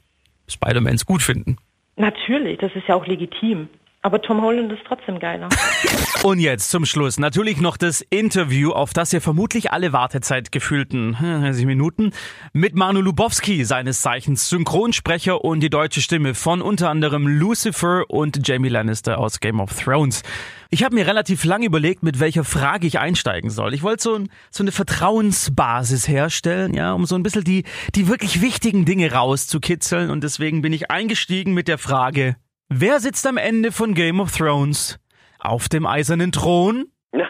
Spider-Mans 0.49 1.07
gut 1.07 1.23
finden. 1.23 1.57
Natürlich, 1.97 2.59
das 2.59 2.75
ist 2.75 2.89
ja 2.89 2.95
auch 2.95 3.07
legitim. 3.07 3.69
Aber 4.05 4.21
Tom 4.21 4.43
Holland 4.43 4.71
ist 4.71 4.83
trotzdem 4.87 5.19
geiler. 5.19 5.49
Und 6.23 6.39
jetzt 6.39 6.71
zum 6.71 6.85
Schluss 6.85 7.19
natürlich 7.19 7.63
noch 7.63 7.79
das 7.79 8.03
Interview, 8.03 8.73
auf 8.73 8.93
das 8.93 9.15
ihr 9.15 9.23
vermutlich 9.23 9.73
alle 9.73 9.95
Wartezeit 9.95 10.53
gefühlten 10.53 11.19
hm, 11.19 11.41
30 11.41 11.65
Minuten 11.65 12.13
mit 12.53 12.75
Manu 12.75 13.01
Lubowski, 13.01 13.65
seines 13.65 14.03
Zeichens 14.03 14.51
Synchronsprecher 14.51 15.43
und 15.43 15.61
die 15.61 15.71
deutsche 15.71 16.03
Stimme 16.03 16.35
von 16.35 16.61
unter 16.61 16.91
anderem 16.91 17.27
Lucifer 17.27 18.05
und 18.11 18.47
Jamie 18.47 18.69
Lannister 18.69 19.19
aus 19.19 19.41
Game 19.41 19.59
of 19.59 19.73
Thrones. 19.83 20.23
Ich 20.75 20.83
habe 20.83 20.97
mir 20.97 21.07
relativ 21.07 21.45
lange 21.45 21.67
überlegt, 21.67 22.03
mit 22.03 22.19
welcher 22.19 22.43
Frage 22.43 22.89
ich 22.89 22.99
einsteigen 22.99 23.49
soll. 23.49 23.75
Ich 23.75 23.85
wollte 23.85 24.03
so, 24.03 24.17
ein, 24.17 24.29
so 24.51 24.65
eine 24.65 24.73
Vertrauensbasis 24.73 26.09
herstellen, 26.09 26.75
ja, 26.75 26.95
um 26.95 27.07
so 27.07 27.15
ein 27.15 27.23
bisschen 27.23 27.45
die, 27.45 27.63
die 27.95 28.09
wirklich 28.09 28.43
wichtigen 28.43 28.85
Dinge 28.85 29.13
rauszukitzeln 29.13 30.11
und 30.11 30.25
deswegen 30.25 30.63
bin 30.63 30.73
ich 30.73 30.91
eingestiegen 30.91 31.55
mit 31.55 31.69
der 31.69 31.79
Frage, 31.79 32.35
Wer 32.69 32.99
sitzt 32.99 33.25
am 33.29 33.37
Ende 33.37 33.71
von 33.71 33.95
Game 33.95 34.19
of 34.19 34.37
Thrones? 34.37 34.99
Auf 35.39 35.69
dem 35.69 35.87
eisernen 35.87 36.33
Thron? 36.33 36.91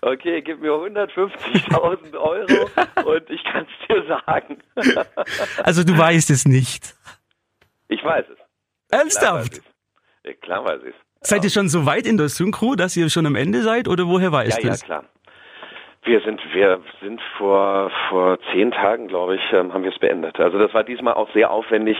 Okay, 0.00 0.40
gib 0.40 0.62
mir 0.62 0.70
150.000 0.70 2.16
Euro 2.16 2.70
und 3.06 3.30
ich 3.30 3.44
kann 3.44 3.66
es 3.66 3.86
dir 3.86 4.06
sagen. 4.06 4.62
Also 5.62 5.84
du 5.84 5.98
weißt 5.98 6.30
es 6.30 6.46
nicht. 6.46 6.94
Ich 7.88 8.02
weiß 8.02 8.24
es. 8.32 8.38
Ernsthaft? 8.90 9.60
Klar 10.40 10.64
weiß 10.64 10.80
ich 10.88 10.94
Seid 11.22 11.44
ihr 11.44 11.50
schon 11.50 11.68
so 11.68 11.84
weit 11.84 12.06
in 12.06 12.16
der 12.16 12.28
Synchro, 12.28 12.74
dass 12.76 12.96
ihr 12.96 13.10
schon 13.10 13.26
am 13.26 13.36
Ende 13.36 13.62
seid 13.62 13.88
oder 13.88 14.06
woher 14.08 14.32
weißt 14.32 14.62
Ja, 14.62 14.68
ja, 14.68 14.74
es? 14.74 14.84
klar. 14.84 15.04
Wir 16.02 16.20
sind, 16.22 16.40
wir 16.54 16.80
sind 17.02 17.20
vor, 17.36 17.90
vor 18.08 18.38
zehn 18.52 18.70
Tagen, 18.70 19.08
glaube 19.08 19.36
ich, 19.36 19.42
ähm, 19.52 19.74
haben 19.74 19.84
wir 19.84 19.92
es 19.92 19.98
beendet. 19.98 20.40
Also 20.40 20.58
das 20.58 20.72
war 20.72 20.82
diesmal 20.82 21.12
auch 21.12 21.30
sehr 21.34 21.50
aufwendig, 21.50 21.98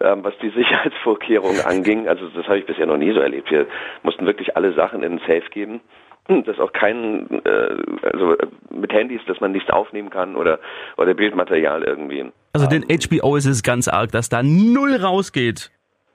ähm, 0.00 0.24
was 0.24 0.34
die 0.42 0.50
Sicherheitsvorkehrungen 0.56 1.60
anging. 1.64 2.08
Also 2.08 2.28
das 2.30 2.44
habe 2.46 2.58
ich 2.58 2.66
bisher 2.66 2.86
noch 2.86 2.96
nie 2.96 3.12
so 3.12 3.20
erlebt. 3.20 3.48
Wir 3.52 3.66
mussten 4.02 4.26
wirklich 4.26 4.56
alle 4.56 4.74
Sachen 4.74 5.04
in 5.04 5.18
den 5.18 5.20
Safe 5.20 5.48
geben. 5.52 5.80
Dass 6.44 6.58
auch 6.58 6.72
kein, 6.72 7.28
äh, 7.44 7.76
also 8.02 8.36
äh, 8.36 8.46
mit 8.74 8.92
Handys, 8.92 9.20
dass 9.28 9.40
man 9.40 9.52
nichts 9.52 9.70
aufnehmen 9.70 10.10
kann 10.10 10.34
oder, 10.36 10.58
oder 10.96 11.14
Bildmaterial 11.14 11.84
irgendwie. 11.84 12.32
Also 12.52 12.66
den 12.66 12.82
HBO 12.84 13.36
ist 13.36 13.46
es 13.46 13.62
ganz 13.62 13.86
arg, 13.88 14.10
dass 14.12 14.28
da 14.28 14.42
null 14.42 14.96
rausgeht. 14.96 15.70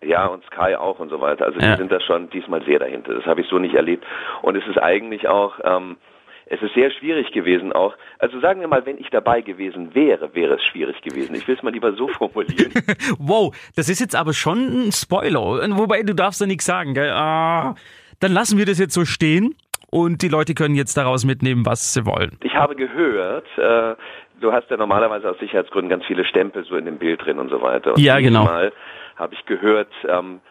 Ja, 0.06 0.28
und 0.28 0.44
Sky 0.46 0.76
auch 0.76 1.00
und 1.00 1.10
so 1.10 1.20
weiter. 1.22 1.46
Also 1.46 1.60
Ja. 1.60 1.72
die 1.74 1.78
sind 1.80 1.92
da 1.92 2.00
schon 2.00 2.30
diesmal 2.30 2.64
sehr 2.66 2.80
dahinter. 2.80 3.14
Das 3.14 3.26
habe 3.26 3.42
ich 3.42 3.48
so 3.48 3.58
nicht 3.60 3.76
erlebt. 3.76 4.06
Und 4.42 4.56
es 4.56 4.66
ist 4.68 4.78
eigentlich 4.78 5.28
auch, 5.28 5.54
ähm, 5.64 5.98
es 6.48 6.62
ist 6.62 6.76
sehr 6.76 6.92
schwierig 6.92 7.32
gewesen 7.32 7.74
auch. 7.74 7.96
Also 8.20 8.40
sagen 8.40 8.62
wir 8.62 8.68
mal, 8.68 8.86
wenn 8.86 9.00
ich 9.00 9.10
dabei 9.10 9.42
gewesen 9.42 9.96
wäre, 9.96 10.34
wäre 10.36 10.56
es 10.56 10.64
schwierig 10.64 11.02
gewesen. 11.02 11.34
Ich 11.36 11.48
will 11.48 11.56
es 11.56 11.64
mal 11.64 11.74
lieber 11.74 11.94
so 11.94 12.08
formulieren. 12.10 12.72
Wow, 13.18 13.56
das 13.76 13.90
ist 13.90 14.00
jetzt 14.00 14.16
aber 14.16 14.34
schon 14.34 14.88
ein 14.88 14.92
Spoiler. 14.92 15.42
Wobei, 15.78 16.04
du 16.04 16.14
darfst 16.14 16.40
ja 16.42 16.48
nichts 16.48 16.66
sagen, 16.66 16.94
gell? 16.94 17.10
Ah, 17.12 17.76
dann 18.20 18.32
lassen 18.32 18.58
wir 18.60 18.66
das 18.66 18.78
jetzt 18.80 18.94
so 18.94 19.06
stehen 19.06 19.56
und 19.90 20.22
die 20.22 20.28
Leute 20.30 20.54
können 20.54 20.76
jetzt 20.76 20.96
daraus 20.98 21.26
mitnehmen, 21.26 21.66
was 21.66 21.94
sie 21.94 22.06
wollen. 22.06 22.38
Ich 22.44 22.54
habe 22.54 22.76
gehört, 22.76 23.46
äh, 23.58 23.96
du 24.40 24.52
hast 24.52 24.70
ja 24.70 24.78
normalerweise 24.78 25.32
aus 25.32 25.40
Sicherheitsgründen 25.40 25.90
ganz 25.90 26.06
viele 26.06 26.26
Stempel 26.26 26.64
so 26.66 26.76
in 26.76 26.86
dem 26.86 26.98
Bild 26.98 27.26
drin 27.26 27.40
und 27.40 27.50
so 27.50 27.62
weiter. 27.62 27.94
Und 27.96 28.00
Ja, 28.00 28.20
genau. 28.20 28.44
Mal 28.44 28.72
habe 29.16 29.34
ich 29.34 29.46
gehört, 29.46 29.92
ähm, 30.08 30.42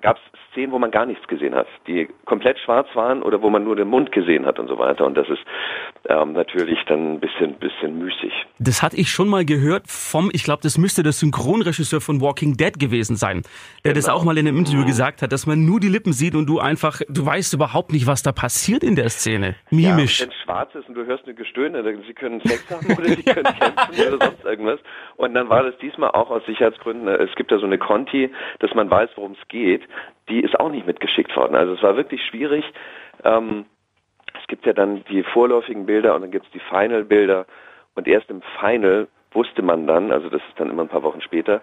gab 0.00 0.16
es 0.16 0.22
Szenen, 0.56 0.72
wo 0.72 0.78
man 0.78 0.90
gar 0.90 1.04
nichts 1.04 1.26
gesehen 1.28 1.54
hat, 1.54 1.66
die 1.86 2.08
komplett 2.24 2.58
schwarz 2.58 2.88
waren 2.94 3.22
oder 3.22 3.42
wo 3.42 3.50
man 3.50 3.62
nur 3.64 3.76
den 3.76 3.88
Mund 3.88 4.10
gesehen 4.10 4.46
hat 4.46 4.58
und 4.58 4.68
so 4.68 4.78
weiter. 4.78 5.04
Und 5.04 5.14
das 5.14 5.28
ist 5.28 5.42
ähm, 6.08 6.32
natürlich 6.32 6.78
dann 6.86 7.14
ein 7.14 7.20
bisschen, 7.20 7.54
bisschen 7.54 7.98
müßig. 7.98 8.32
Das 8.58 8.82
hatte 8.82 8.96
ich 8.96 9.10
schon 9.10 9.28
mal 9.28 9.44
gehört 9.44 9.84
vom, 9.86 10.30
ich 10.32 10.44
glaube, 10.44 10.62
das 10.62 10.78
müsste 10.78 11.02
der 11.02 11.12
Synchronregisseur 11.12 12.00
von 12.00 12.22
Walking 12.22 12.56
Dead 12.56 12.78
gewesen 12.78 13.16
sein, 13.16 13.42
der 13.84 13.92
das 13.92 14.06
Genau. 14.06 14.16
auch 14.16 14.24
mal 14.24 14.38
in 14.38 14.48
einem 14.48 14.56
Interview 14.56 14.86
gesagt 14.86 15.20
hat, 15.20 15.32
dass 15.32 15.46
man 15.46 15.66
nur 15.66 15.78
die 15.80 15.88
Lippen 15.88 16.12
sieht 16.12 16.34
und 16.34 16.46
du 16.46 16.58
einfach, 16.58 17.00
du 17.08 17.26
weißt 17.26 17.52
überhaupt 17.52 17.92
nicht, 17.92 18.06
was 18.06 18.22
da 18.22 18.32
passiert 18.32 18.82
in 18.82 18.96
der 18.96 19.10
Szene. 19.10 19.56
Mimisch. 19.70 20.20
Ja, 20.20 20.26
wenn 20.26 20.32
es 20.32 20.42
schwarz 20.42 20.74
ist 20.74 20.88
und 20.88 20.94
du 20.94 21.04
hörst 21.04 21.24
eine 21.24 21.34
Gestöhne, 21.34 21.82
dann 21.82 22.02
sie 22.06 22.14
können 22.14 22.40
Sex 22.40 22.70
haben 22.70 22.86
oder 22.98 23.08
sie 23.08 23.22
können 23.22 23.44
kämpfen 23.44 24.14
oder 24.14 24.26
sonst 24.26 24.44
irgendwas. 24.44 24.80
Und 25.16 25.34
dann 25.34 25.48
war 25.48 25.64
das 25.64 25.76
diesmal 25.78 26.10
auch 26.10 26.30
aus 26.30 26.44
Sicherheitsgründen, 26.46 27.08
äh, 27.08 27.24
es 27.24 27.34
gibt 27.34 27.50
da 27.50 27.58
so 27.58 27.66
eine 27.66 27.78
Conti, 27.78 28.30
dass 28.60 28.72
man 28.74 28.90
weiß, 28.90 29.10
worum 29.16 29.32
es 29.32 29.48
geht, 29.48 29.65
die 30.28 30.40
ist 30.40 30.58
auch 30.58 30.70
nicht 30.70 30.86
mitgeschickt 30.86 31.36
worden. 31.36 31.54
Also 31.54 31.74
es 31.74 31.82
war 31.82 31.96
wirklich 31.96 32.22
schwierig. 32.24 32.64
Ähm, 33.24 33.66
es 34.40 34.46
gibt 34.48 34.66
ja 34.66 34.72
dann 34.72 35.04
die 35.10 35.22
vorläufigen 35.22 35.86
Bilder 35.86 36.14
und 36.14 36.22
dann 36.22 36.30
gibt 36.30 36.46
es 36.46 36.52
die 36.52 36.60
Final-Bilder. 36.60 37.46
Und 37.94 38.06
erst 38.06 38.30
im 38.30 38.42
Final 38.60 39.08
wusste 39.32 39.62
man 39.62 39.86
dann, 39.86 40.12
also 40.12 40.28
das 40.28 40.42
ist 40.48 40.58
dann 40.58 40.70
immer 40.70 40.82
ein 40.82 40.88
paar 40.88 41.02
Wochen 41.02 41.20
später, 41.20 41.60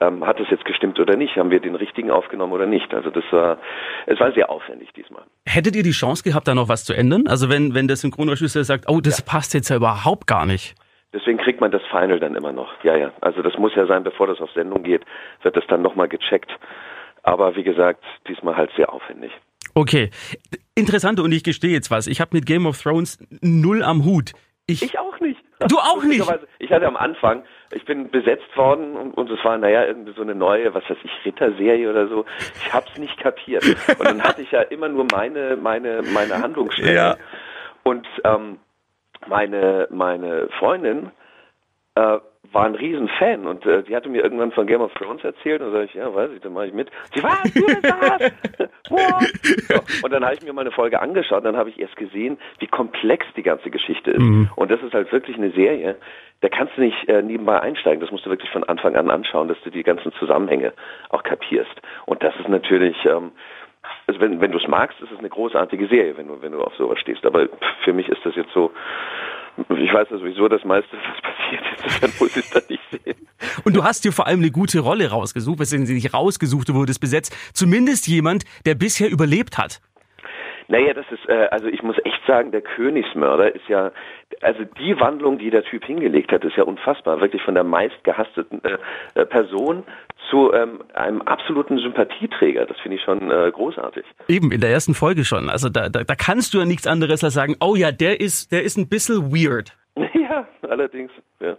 ähm, 0.00 0.26
hat 0.26 0.40
es 0.40 0.48
jetzt 0.50 0.64
gestimmt 0.64 0.98
oder 0.98 1.16
nicht? 1.16 1.36
Haben 1.36 1.50
wir 1.50 1.60
den 1.60 1.74
richtigen 1.74 2.10
aufgenommen 2.10 2.52
oder 2.52 2.66
nicht? 2.66 2.92
Also 2.94 3.10
das 3.10 3.24
war, 3.30 3.58
es 4.06 4.18
war 4.18 4.32
sehr 4.32 4.50
aufwendig 4.50 4.92
diesmal. 4.92 5.22
Hättet 5.46 5.76
ihr 5.76 5.82
die 5.82 5.92
Chance 5.92 6.24
gehabt, 6.24 6.48
da 6.48 6.54
noch 6.54 6.68
was 6.68 6.84
zu 6.84 6.94
ändern? 6.94 7.26
Also 7.26 7.48
wenn, 7.48 7.74
wenn 7.74 7.86
der 7.86 7.96
Synchronregisseur 7.96 8.64
sagt, 8.64 8.86
oh, 8.88 9.00
das 9.00 9.22
passt 9.22 9.54
jetzt 9.54 9.68
ja 9.68 9.76
überhaupt 9.76 10.26
gar 10.26 10.46
nicht. 10.46 10.74
Deswegen 11.12 11.38
kriegt 11.38 11.60
man 11.60 11.70
das 11.70 11.82
Final 11.90 12.18
dann 12.18 12.34
immer 12.34 12.52
noch. 12.52 12.72
Ja, 12.82 12.96
ja. 12.96 13.12
Also 13.20 13.40
das 13.42 13.56
muss 13.56 13.72
ja 13.76 13.86
sein, 13.86 14.02
bevor 14.02 14.26
das 14.26 14.40
auf 14.40 14.50
Sendung 14.50 14.82
geht, 14.82 15.02
wird 15.42 15.56
das 15.56 15.64
dann 15.68 15.80
nochmal 15.80 16.08
gecheckt. 16.08 16.50
Aber 17.24 17.56
wie 17.56 17.62
gesagt, 17.62 18.04
diesmal 18.28 18.56
halt 18.56 18.70
sehr 18.76 18.92
aufwendig. 18.92 19.32
Okay, 19.74 20.10
interessant 20.76 21.18
und 21.18 21.32
ich 21.32 21.42
gestehe 21.42 21.72
jetzt 21.72 21.90
was. 21.90 22.06
Ich 22.06 22.20
habe 22.20 22.30
mit 22.32 22.46
Game 22.46 22.66
of 22.66 22.80
Thrones 22.80 23.18
null 23.40 23.82
am 23.82 24.04
Hut. 24.04 24.32
Ich, 24.66 24.82
Ich 24.82 24.98
auch 24.98 25.18
nicht. 25.20 25.40
Du 25.68 25.78
auch 25.78 26.02
nicht? 26.02 26.24
Ich 26.58 26.70
hatte 26.70 26.86
am 26.86 26.96
Anfang, 26.96 27.44
ich 27.72 27.84
bin 27.84 28.10
besetzt 28.10 28.56
worden 28.56 28.96
und, 28.96 29.12
und 29.14 29.30
es 29.30 29.42
war, 29.44 29.56
naja, 29.58 29.84
irgendwie 29.84 30.12
so 30.12 30.22
eine 30.22 30.34
neue, 30.34 30.74
was 30.74 30.88
weiß 30.88 30.98
ich, 31.02 31.10
Ritterserie 31.24 31.88
oder 31.90 32.08
so. 32.08 32.24
Ich 32.56 32.72
hab's 32.72 32.96
nicht 32.98 33.16
kapiert. 33.18 33.64
Und 33.98 34.04
dann 34.04 34.22
hatte 34.22 34.42
ich 34.42 34.50
ja 34.50 34.62
immer 34.62 34.88
nur 34.88 35.06
meine, 35.12 35.56
meine, 35.56 36.02
meine 36.02 36.40
Handlungsstelle. 36.40 36.94
Ja. 36.94 37.16
Und 37.82 38.06
ähm, 38.24 38.58
meine, 39.26 39.88
meine 39.90 40.48
Freundin 40.58 41.10
äh, 41.94 42.18
war 42.54 42.64
ein 42.64 42.74
Riesenfan 42.74 43.46
und 43.46 43.66
äh, 43.66 43.82
die 43.82 43.94
hatte 43.94 44.08
mir 44.08 44.22
irgendwann 44.22 44.52
von 44.52 44.66
Game 44.66 44.80
of 44.80 44.94
Thrones 44.94 45.24
erzählt 45.24 45.60
und 45.60 45.72
da 45.72 45.80
sag 45.80 45.86
ich, 45.86 45.94
ja, 45.94 46.14
weiß 46.14 46.30
ich, 46.34 46.40
dann 46.40 46.52
mache 46.52 46.68
ich 46.68 46.72
mit. 46.72 46.90
Sie 47.14 47.20
du 47.20 47.66
bist 47.66 47.84
das? 47.84 48.32
So, 48.86 48.96
und 50.04 50.12
dann 50.12 50.22
habe 50.22 50.34
ich 50.34 50.42
mir 50.42 50.52
mal 50.52 50.60
eine 50.60 50.70
Folge 50.70 51.00
angeschaut 51.00 51.38
und 51.38 51.44
dann 51.44 51.56
habe 51.56 51.70
ich 51.70 51.80
erst 51.80 51.96
gesehen, 51.96 52.36
wie 52.58 52.66
komplex 52.66 53.24
die 53.34 53.42
ganze 53.42 53.70
Geschichte 53.70 54.10
ist. 54.10 54.20
Und 54.56 54.70
das 54.70 54.82
ist 54.82 54.92
halt 54.92 55.10
wirklich 55.10 55.38
eine 55.38 55.50
Serie, 55.52 55.96
da 56.42 56.50
kannst 56.50 56.76
du 56.76 56.82
nicht 56.82 57.08
äh, 57.08 57.22
nebenbei 57.22 57.58
einsteigen, 57.60 58.00
das 58.00 58.10
musst 58.10 58.26
du 58.26 58.30
wirklich 58.30 58.50
von 58.50 58.64
Anfang 58.64 58.94
an 58.96 59.10
anschauen, 59.10 59.48
dass 59.48 59.56
du 59.64 59.70
die 59.70 59.82
ganzen 59.82 60.12
Zusammenhänge 60.18 60.74
auch 61.08 61.22
kapierst. 61.22 61.80
Und 62.04 62.22
das 62.22 62.36
ist 62.36 62.48
natürlich, 62.48 62.96
ähm, 63.06 63.32
also 64.06 64.20
wenn, 64.20 64.42
wenn 64.42 64.52
du 64.52 64.58
es 64.58 64.68
magst, 64.68 65.00
ist 65.00 65.10
es 65.10 65.18
eine 65.18 65.30
großartige 65.30 65.86
Serie, 65.86 66.16
wenn 66.18 66.28
du, 66.28 66.42
wenn 66.42 66.52
du 66.52 66.60
auf 66.60 66.74
sowas 66.76 66.98
stehst. 66.98 67.24
Aber 67.24 67.48
für 67.82 67.94
mich 67.94 68.08
ist 68.10 68.24
das 68.24 68.34
jetzt 68.36 68.52
so, 68.52 68.70
ich 69.56 69.92
weiß 69.92 70.08
ja 70.10 70.18
sowieso 70.18 70.48
das 70.48 70.64
meiste, 70.64 70.96
was 70.96 71.22
passiert 71.22 71.62
ist, 71.76 71.84
deshalb 71.84 72.20
muss 72.20 72.36
ich 72.36 72.44
es 72.44 72.50
dann 72.50 72.62
nicht 72.68 72.82
sehen. 72.90 73.28
Und 73.64 73.76
du 73.76 73.84
hast 73.84 74.04
dir 74.04 74.12
vor 74.12 74.26
allem 74.26 74.40
eine 74.40 74.50
gute 74.50 74.80
Rolle 74.80 75.10
rausgesucht, 75.10 75.58
wenn 75.58 75.86
sie 75.86 75.94
nicht 75.94 76.14
rausgesucht, 76.14 76.68
du 76.68 76.74
wurdest 76.74 77.00
besetzt. 77.00 77.36
Zumindest 77.52 78.08
jemand, 78.08 78.44
der 78.66 78.74
bisher 78.74 79.10
überlebt 79.10 79.58
hat. 79.58 79.80
Naja, 80.68 80.94
das 80.94 81.06
ist, 81.10 81.28
äh, 81.28 81.48
also 81.50 81.66
ich 81.66 81.82
muss 81.82 81.96
echt 82.04 82.20
sagen, 82.26 82.50
der 82.50 82.62
Königsmörder 82.62 83.54
ist 83.54 83.68
ja, 83.68 83.92
also 84.40 84.64
die 84.64 84.98
Wandlung, 84.98 85.38
die 85.38 85.50
der 85.50 85.62
Typ 85.64 85.84
hingelegt 85.84 86.32
hat, 86.32 86.44
ist 86.44 86.56
ja 86.56 86.64
unfassbar. 86.64 87.20
Wirklich 87.20 87.42
von 87.42 87.54
der 87.54 87.64
meistgehassteten 87.64 88.62
äh, 88.64 88.78
äh, 89.14 89.26
Person 89.26 89.84
zu 90.30 90.52
ähm, 90.52 90.82
einem 90.94 91.22
absoluten 91.22 91.78
Sympathieträger. 91.78 92.64
Das 92.66 92.78
finde 92.80 92.96
ich 92.96 93.04
schon 93.04 93.30
äh, 93.30 93.50
großartig. 93.52 94.04
Eben, 94.28 94.52
in 94.52 94.60
der 94.60 94.70
ersten 94.70 94.94
Folge 94.94 95.24
schon. 95.24 95.50
Also 95.50 95.68
da, 95.68 95.88
da, 95.88 96.02
da 96.02 96.14
kannst 96.14 96.54
du 96.54 96.58
ja 96.58 96.64
nichts 96.64 96.86
anderes 96.86 97.22
als 97.22 97.34
sagen, 97.34 97.56
oh 97.60 97.76
ja, 97.76 97.92
der 97.92 98.20
ist, 98.20 98.52
der 98.52 98.62
ist 98.62 98.78
ein 98.78 98.88
bisschen 98.88 99.32
weird. 99.32 99.76
Ja, 100.14 100.46
allerdings, 100.68 101.12
ja. 101.40 101.56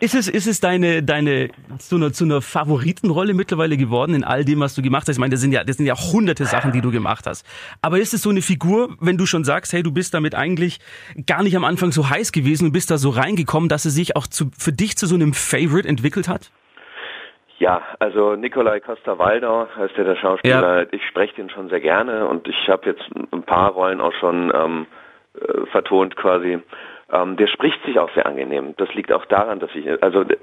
Ist 0.00 0.14
es, 0.14 0.28
ist 0.28 0.46
es 0.46 0.60
deine, 0.60 1.02
deine, 1.02 1.48
zu 1.78 1.96
einer, 1.96 2.12
zu 2.12 2.24
einer 2.24 2.42
Favoritenrolle 2.42 3.34
mittlerweile 3.34 3.76
geworden 3.76 4.14
in 4.14 4.24
all 4.24 4.44
dem, 4.44 4.60
was 4.60 4.74
du 4.74 4.82
gemacht 4.82 5.08
hast? 5.08 5.16
Ich 5.16 5.20
meine, 5.20 5.30
das 5.30 5.40
sind 5.40 5.52
ja, 5.52 5.64
das 5.64 5.76
sind 5.76 5.86
ja 5.86 5.94
hunderte 5.94 6.44
Sachen, 6.44 6.72
die 6.72 6.80
du 6.80 6.90
gemacht 6.90 7.26
hast. 7.26 7.46
Aber 7.80 7.98
ist 7.98 8.12
es 8.12 8.22
so 8.22 8.30
eine 8.30 8.42
Figur, 8.42 8.96
wenn 9.00 9.16
du 9.16 9.26
schon 9.26 9.44
sagst, 9.44 9.72
hey, 9.72 9.82
du 9.82 9.92
bist 9.92 10.12
damit 10.12 10.34
eigentlich 10.34 10.80
gar 11.26 11.42
nicht 11.42 11.56
am 11.56 11.64
Anfang 11.64 11.92
so 11.92 12.10
heiß 12.10 12.32
gewesen 12.32 12.66
und 12.66 12.72
bist 12.72 12.90
da 12.90 12.98
so 12.98 13.10
reingekommen, 13.10 13.68
dass 13.68 13.84
es 13.84 13.94
sich 13.94 14.16
auch 14.16 14.26
zu, 14.26 14.50
für 14.58 14.72
dich 14.72 14.96
zu 14.96 15.06
so 15.06 15.14
einem 15.14 15.32
Favorite 15.32 15.88
entwickelt 15.88 16.28
hat? 16.28 16.50
Ja, 17.58 17.82
also 17.98 18.36
Nikolai 18.36 18.80
Costa-Waldau 18.80 19.68
heißt 19.76 19.96
ja 19.96 20.04
der 20.04 20.16
Schauspieler. 20.16 20.92
Ich 20.92 21.06
spreche 21.06 21.34
den 21.34 21.50
schon 21.50 21.68
sehr 21.68 21.80
gerne 21.80 22.26
und 22.26 22.48
ich 22.48 22.68
habe 22.68 22.86
jetzt 22.86 23.04
ein 23.32 23.42
paar 23.42 23.72
Rollen 23.72 24.00
auch 24.00 24.14
schon 24.14 24.50
ähm, 24.54 24.86
äh, 25.34 25.66
vertont 25.66 26.16
quasi. 26.16 26.58
Ähm, 27.12 27.36
der 27.36 27.46
spricht 27.48 27.82
sich 27.84 27.98
auch 27.98 28.12
sehr 28.14 28.26
angenehm. 28.26 28.74
Das 28.76 28.92
liegt 28.94 29.12
auch 29.12 29.24
daran, 29.26 29.60
dass 29.60 29.70
ich, 29.74 29.86
also 30.02 30.22
äh, 30.22 30.36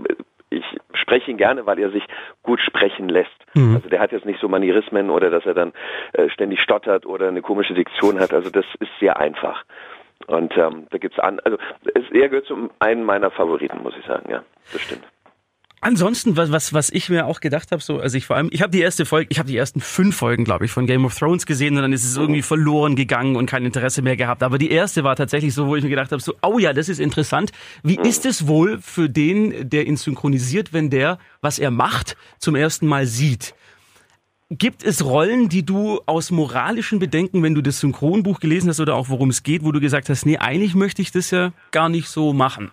ich 0.50 0.64
spreche 0.94 1.32
ihn 1.32 1.38
gerne, 1.38 1.66
weil 1.66 1.80
er 1.80 1.92
sich 1.92 2.04
gut 2.44 2.62
sprechen 2.62 3.10
lässt. 3.10 3.30
Also 3.76 3.90
der 3.90 4.00
hat 4.00 4.12
jetzt 4.12 4.26
nicht 4.26 4.40
so 4.40 4.48
Manierismen 4.48 5.10
oder 5.10 5.30
dass 5.30 5.46
er 5.46 5.54
dann 5.54 5.74
äh, 6.14 6.30
ständig 6.30 6.62
stottert 6.62 7.06
oder 7.06 7.28
eine 7.28 7.42
komische 7.42 7.74
Diktion 7.74 8.20
hat. 8.20 8.34
Also 8.34 8.50
das 8.50 8.66
ist 8.80 8.92
sehr 9.00 9.18
einfach. 9.18 9.64
Und 10.28 10.58
ähm, 10.58 10.88
da 10.90 10.98
gibt's 10.98 11.20
an, 11.20 11.40
also 11.42 11.58
es, 11.94 12.04
er 12.12 12.30
gehört 12.30 12.46
zu 12.46 12.70
einem 12.80 13.04
meiner 13.04 13.30
Favoriten, 13.30 13.84
muss 13.84 13.96
ich 13.98 14.06
sagen, 14.06 14.30
ja, 14.30 14.44
das 14.72 14.82
stimmt. 14.82 15.04
Ansonsten, 15.80 16.36
was, 16.36 16.52
was, 16.52 16.74
was 16.74 16.90
ich 16.90 17.10
mir 17.10 17.28
auch 17.28 17.40
gedacht 17.40 17.72
habe, 17.72 17.84
so, 17.84 18.00
also 18.00 18.18
ich 18.18 18.26
vor 18.26 18.36
allem, 18.36 18.50
ich 18.52 18.64
habe 18.64 18.72
die 18.72 18.82
erste 18.82 19.06
Folge, 19.06 19.28
ich 19.30 19.38
habe 19.38 19.48
die 19.48 19.58
ersten 19.58 19.80
fünf 19.80 20.16
Folgen, 20.16 20.44
glaube 20.44 20.66
ich, 20.66 20.72
von 20.72 20.88
Game 20.88 21.06
of 21.06 21.16
Thrones 21.16 21.46
gesehen 21.46 21.76
und 21.76 21.84
dann 21.84 21.94
ist 21.94 22.04
es 22.04 22.18
irgendwie 22.18 22.42
verloren 22.42 22.96
gegangen 22.96 23.36
und 23.36 23.46
kein 23.46 23.64
Interesse 23.64 24.02
mehr 24.02 24.18
gehabt. 24.18 24.42
Aber 24.42 24.58
die 24.58 24.72
erste 24.72 25.04
war 25.04 25.16
tatsächlich 25.16 25.54
so, 25.54 25.68
wo 25.68 25.76
ich 25.76 25.84
mir 25.84 25.90
gedacht 25.90 26.12
habe, 26.12 26.22
so, 26.22 26.34
oh 26.42 26.58
ja, 26.58 26.74
das 26.74 26.90
ist 26.90 27.00
interessant. 27.00 27.52
Wie 27.84 28.00
ist 28.00 28.26
es 28.26 28.48
wohl 28.48 28.80
für 28.82 29.08
den, 29.08 29.70
der 29.70 29.86
ihn 29.86 29.98
synchronisiert, 29.98 30.74
wenn 30.74 30.90
der, 30.90 31.20
was 31.42 31.60
er 31.60 31.70
macht, 31.70 32.18
zum 32.40 32.56
ersten 32.56 32.88
Mal 32.88 33.06
sieht? 33.06 33.54
Gibt 34.50 34.84
es 34.84 35.06
Rollen, 35.06 35.48
die 35.50 35.64
du 35.64 36.00
aus 36.06 36.32
moralischen 36.32 36.98
Bedenken, 36.98 37.44
wenn 37.44 37.54
du 37.54 37.62
das 37.62 37.82
Synchronbuch 37.82 38.40
gelesen 38.40 38.70
hast 38.70 38.80
oder 38.80 38.96
auch 38.96 39.10
worum 39.10 39.30
es 39.30 39.44
geht, 39.44 39.64
wo 39.64 39.72
du 39.72 39.80
gesagt 39.80 40.10
hast, 40.10 40.26
nee, 40.26 40.38
eigentlich 40.38 40.74
möchte 40.74 41.04
ich 41.04 41.12
das 41.12 41.30
ja 41.32 41.52
gar 41.72 41.90
nicht 41.90 42.08
so 42.08 42.34
machen? 42.34 42.72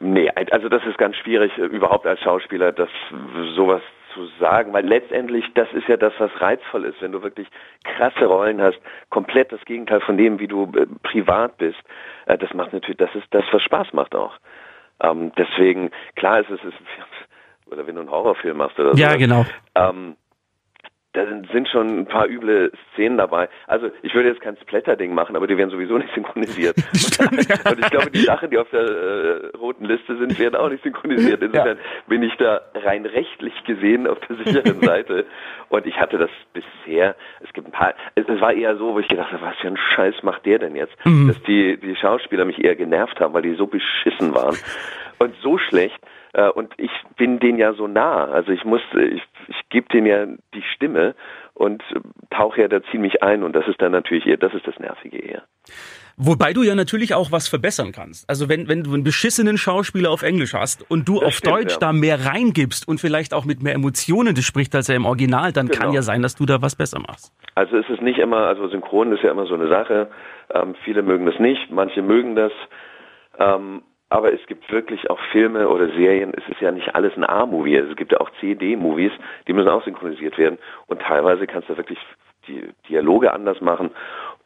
Nee, 0.00 0.30
also 0.50 0.68
das 0.68 0.84
ist 0.86 0.98
ganz 0.98 1.16
schwierig, 1.16 1.56
äh, 1.58 1.62
überhaupt 1.62 2.06
als 2.06 2.20
Schauspieler 2.20 2.72
das 2.72 2.88
sowas 3.54 3.82
zu 4.14 4.26
sagen, 4.40 4.72
weil 4.72 4.86
letztendlich 4.86 5.44
das 5.54 5.68
ist 5.72 5.88
ja 5.88 5.96
das, 5.96 6.12
was 6.18 6.30
reizvoll 6.40 6.84
ist, 6.84 7.00
wenn 7.02 7.12
du 7.12 7.22
wirklich 7.22 7.48
krasse 7.84 8.26
Rollen 8.26 8.60
hast, 8.60 8.78
komplett 9.10 9.52
das 9.52 9.64
Gegenteil 9.64 10.00
von 10.00 10.16
dem, 10.16 10.38
wie 10.38 10.46
du 10.46 10.70
äh, 10.76 10.86
privat 11.02 11.58
bist. 11.58 11.78
Äh, 12.26 12.38
das 12.38 12.52
macht 12.54 12.72
natürlich, 12.72 12.98
das 12.98 13.14
ist 13.14 13.26
das, 13.30 13.44
was 13.52 13.62
Spaß 13.62 13.92
macht 13.92 14.14
auch. 14.14 14.34
Ähm, 15.00 15.32
deswegen, 15.36 15.90
klar 16.16 16.40
ist 16.40 16.50
es, 16.50 16.62
ist, 16.64 16.76
oder 17.70 17.86
wenn 17.86 17.94
du 17.96 18.00
einen 18.00 18.10
Horrorfilm 18.10 18.56
machst 18.56 18.78
oder 18.78 18.94
so. 18.94 19.02
Ja, 19.02 19.16
genau. 19.16 19.44
Ähm, 19.74 20.16
da 21.18 21.26
sind, 21.52 21.68
schon 21.68 22.00
ein 22.00 22.06
paar 22.06 22.28
üble 22.28 22.70
Szenen 22.92 23.18
dabei. 23.18 23.48
Also 23.66 23.90
ich 24.02 24.14
würde 24.14 24.28
jetzt 24.28 24.40
kein 24.40 24.56
Splatter-Ding 24.56 25.12
machen, 25.12 25.36
aber 25.36 25.46
die 25.46 25.56
werden 25.56 25.70
sowieso 25.70 25.98
nicht 25.98 26.12
synchronisiert. 26.14 26.76
Stimmt, 26.94 27.48
ja. 27.48 27.70
Und 27.70 27.78
ich 27.80 27.90
glaube, 27.90 28.10
die 28.10 28.20
Sachen, 28.20 28.50
die 28.50 28.58
auf 28.58 28.70
der 28.70 28.80
äh, 28.80 29.56
roten 29.56 29.84
Liste 29.84 30.16
sind, 30.16 30.38
werden 30.38 30.54
auch 30.54 30.68
nicht 30.68 30.82
synchronisiert. 30.82 31.42
Insofern 31.42 31.78
bin 32.06 32.22
ich 32.22 32.34
da 32.36 32.60
rein 32.74 33.04
rechtlich 33.04 33.52
gesehen 33.64 34.06
auf 34.06 34.18
der 34.20 34.36
sicheren 34.36 34.80
Seite. 34.82 35.26
Und 35.68 35.86
ich 35.86 35.98
hatte 35.98 36.18
das 36.18 36.30
bisher, 36.52 37.16
es 37.40 37.52
gibt 37.52 37.66
ein 37.66 37.72
paar, 37.72 37.94
es, 38.14 38.28
es 38.28 38.40
war 38.40 38.52
eher 38.52 38.76
so, 38.76 38.94
wo 38.94 38.98
ich 39.00 39.08
gedacht 39.08 39.32
habe, 39.32 39.44
was 39.44 39.56
für 39.56 39.68
ein 39.68 39.76
Scheiß 39.76 40.22
macht 40.22 40.46
der 40.46 40.58
denn 40.60 40.76
jetzt? 40.76 40.96
Dass 41.04 41.42
die, 41.42 41.78
die 41.78 41.96
Schauspieler 41.96 42.44
mich 42.44 42.62
eher 42.62 42.76
genervt 42.76 43.20
haben, 43.20 43.34
weil 43.34 43.42
die 43.42 43.54
so 43.54 43.66
beschissen 43.66 44.34
waren 44.34 44.56
und 45.18 45.34
so 45.42 45.58
schlecht. 45.58 45.98
Äh, 46.34 46.48
Und 46.50 46.72
ich 46.76 46.90
bin 47.16 47.38
denen 47.40 47.58
ja 47.58 47.72
so 47.74 47.86
nah. 47.86 48.26
Also 48.26 48.52
ich 48.52 48.64
muss, 48.64 48.80
ich, 48.94 49.22
ich 49.48 49.68
gebe 49.70 49.88
denen 49.88 50.06
ja 50.06 50.26
die 50.54 50.62
Stimme 50.74 51.14
und 51.54 51.82
äh, 51.94 52.00
tauche 52.30 52.60
ja 52.62 52.68
da 52.68 52.82
ziemlich 52.90 53.22
ein 53.22 53.42
und 53.42 53.54
das 53.54 53.66
ist 53.66 53.80
dann 53.80 53.92
natürlich 53.92 54.26
eher, 54.26 54.36
das 54.36 54.54
ist 54.54 54.66
das 54.66 54.78
Nervige 54.78 55.18
eher. 55.18 55.42
Wobei 56.20 56.52
du 56.52 56.62
ja 56.64 56.74
natürlich 56.74 57.14
auch 57.14 57.30
was 57.30 57.46
verbessern 57.46 57.92
kannst. 57.92 58.28
Also 58.28 58.48
wenn, 58.48 58.66
wenn 58.68 58.82
du 58.82 58.92
einen 58.92 59.04
beschissenen 59.04 59.56
Schauspieler 59.56 60.10
auf 60.10 60.22
Englisch 60.22 60.52
hast 60.52 60.88
und 60.90 61.06
du 61.08 61.22
auf 61.22 61.34
stimmt, 61.34 61.54
Deutsch 61.54 61.72
ja. 61.74 61.78
da 61.78 61.92
mehr 61.92 62.26
reingibst 62.26 62.88
und 62.88 63.00
vielleicht 63.00 63.32
auch 63.32 63.44
mit 63.44 63.62
mehr 63.62 63.74
Emotionen 63.74 64.34
das 64.34 64.44
spricht 64.44 64.74
als 64.74 64.88
er 64.88 64.96
im 64.96 65.06
Original, 65.06 65.52
dann 65.52 65.68
kann 65.68 65.82
Genau. 65.88 65.94
ja 65.94 66.02
sein, 66.02 66.22
dass 66.22 66.34
du 66.34 66.44
da 66.44 66.60
was 66.60 66.74
besser 66.74 66.98
machst. 66.98 67.32
Also 67.54 67.76
es 67.76 67.88
ist 67.88 68.02
nicht 68.02 68.18
immer, 68.18 68.38
also 68.48 68.66
Synchron 68.68 69.12
ist 69.12 69.22
ja 69.22 69.30
immer 69.30 69.46
so 69.46 69.54
eine 69.54 69.68
Sache. 69.68 70.10
Ähm, 70.52 70.74
viele 70.84 71.02
mögen 71.02 71.24
das 71.26 71.38
nicht, 71.38 71.70
manche 71.70 72.02
mögen 72.02 72.34
das. 72.34 72.52
Ähm, 73.38 73.82
aber 74.10 74.32
es 74.32 74.44
gibt 74.46 74.70
wirklich 74.72 75.10
auch 75.10 75.20
Filme 75.32 75.68
oder 75.68 75.88
Serien, 75.88 76.32
es 76.34 76.48
ist 76.48 76.60
ja 76.60 76.70
nicht 76.70 76.94
alles 76.94 77.14
ein 77.16 77.24
A-Movie, 77.24 77.76
es 77.76 77.96
gibt 77.96 78.12
ja 78.12 78.20
auch 78.20 78.30
CD-Movies, 78.40 79.12
die 79.46 79.52
müssen 79.52 79.68
auch 79.68 79.84
synchronisiert 79.84 80.38
werden. 80.38 80.58
Und 80.86 81.02
teilweise 81.02 81.46
kannst 81.46 81.68
du 81.68 81.76
wirklich 81.76 81.98
die 82.46 82.70
Dialoge 82.88 83.32
anders 83.32 83.60
machen 83.60 83.90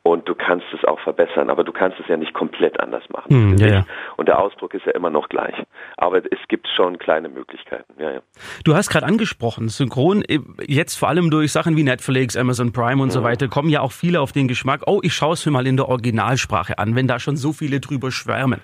und 0.05 0.29
du 0.29 0.35
kannst 0.35 0.67
es 0.73 0.85
auch 0.85 0.99
verbessern, 1.01 1.49
aber 1.49 1.63
du 1.63 1.73
kannst 1.73 2.01
es 2.01 2.09
ja 2.09 2.17
nicht 2.17 2.35
komplett 2.35 2.81
anders 2.81 3.05
machen. 3.11 3.29
Finde 3.29 3.67
ja, 3.67 3.75
ja. 3.75 3.87
Und 4.17 4.27
der 4.27 4.41
Ausdruck 4.41 4.75
ist 4.75 4.85
ja 4.85 4.93
immer 4.93 5.11
noch 5.11 5.29
gleich. 5.29 5.55
Aber 5.97 6.19
es 6.19 6.49
gibt 6.49 6.67
schon 6.75 6.99
kleine 6.99 7.29
Möglichkeiten, 7.29 7.95
ja, 7.99 8.11
ja. 8.11 8.21
Du 8.65 8.75
hast 8.75 8.91
gerade 8.91 9.07
angesprochen, 9.07 9.69
Synchron, 9.69 10.23
äh, 10.23 10.41
jetzt 10.67 10.97
vor 10.97 11.09
allem 11.09 11.31
durch 11.31 11.53
Sachen 11.53 11.77
wie 11.77 11.85
Netflix, 11.85 12.37
Amazon 12.37 12.73
Prime 12.73 13.01
und 13.01 13.11
so 13.11 13.23
weiter, 13.23 13.47
kommen 13.47 13.69
ja 13.69 13.81
auch 13.81 13.93
viele 13.93 14.21
auf 14.21 14.33
den 14.33 14.49
Geschmack, 14.49 14.83
oh, 14.87 15.01
ich 15.03 15.15
schaue 15.15 15.35
es 15.35 15.47
mir 15.47 15.53
mal 15.53 15.67
in 15.69 15.77
der 15.77 15.89
Originalsprache 15.89 16.79
an, 16.79 16.97
wenn 16.97 17.07
da 17.07 17.21
schon 17.21 17.37
so 17.37 17.53
viele 17.53 17.79
drüber 17.79 18.11
schwärmen. 18.11 18.61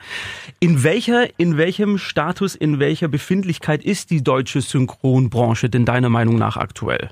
In 0.59 0.83
welcher, 0.83 1.29
in 1.39 1.57
welchem 1.57 1.99
Status, 1.99 2.57
in 2.57 2.81
welcher 2.81 3.07
Befindlichkeit 3.07 3.85
ist 3.85 4.11
die 4.11 4.25
deutsche 4.25 4.61
Synchronbranche 4.61 5.71
denn 5.71 5.85
deiner 5.85 6.09
Meinung 6.09 6.37
nach 6.37 6.57
aktuell? 6.57 7.11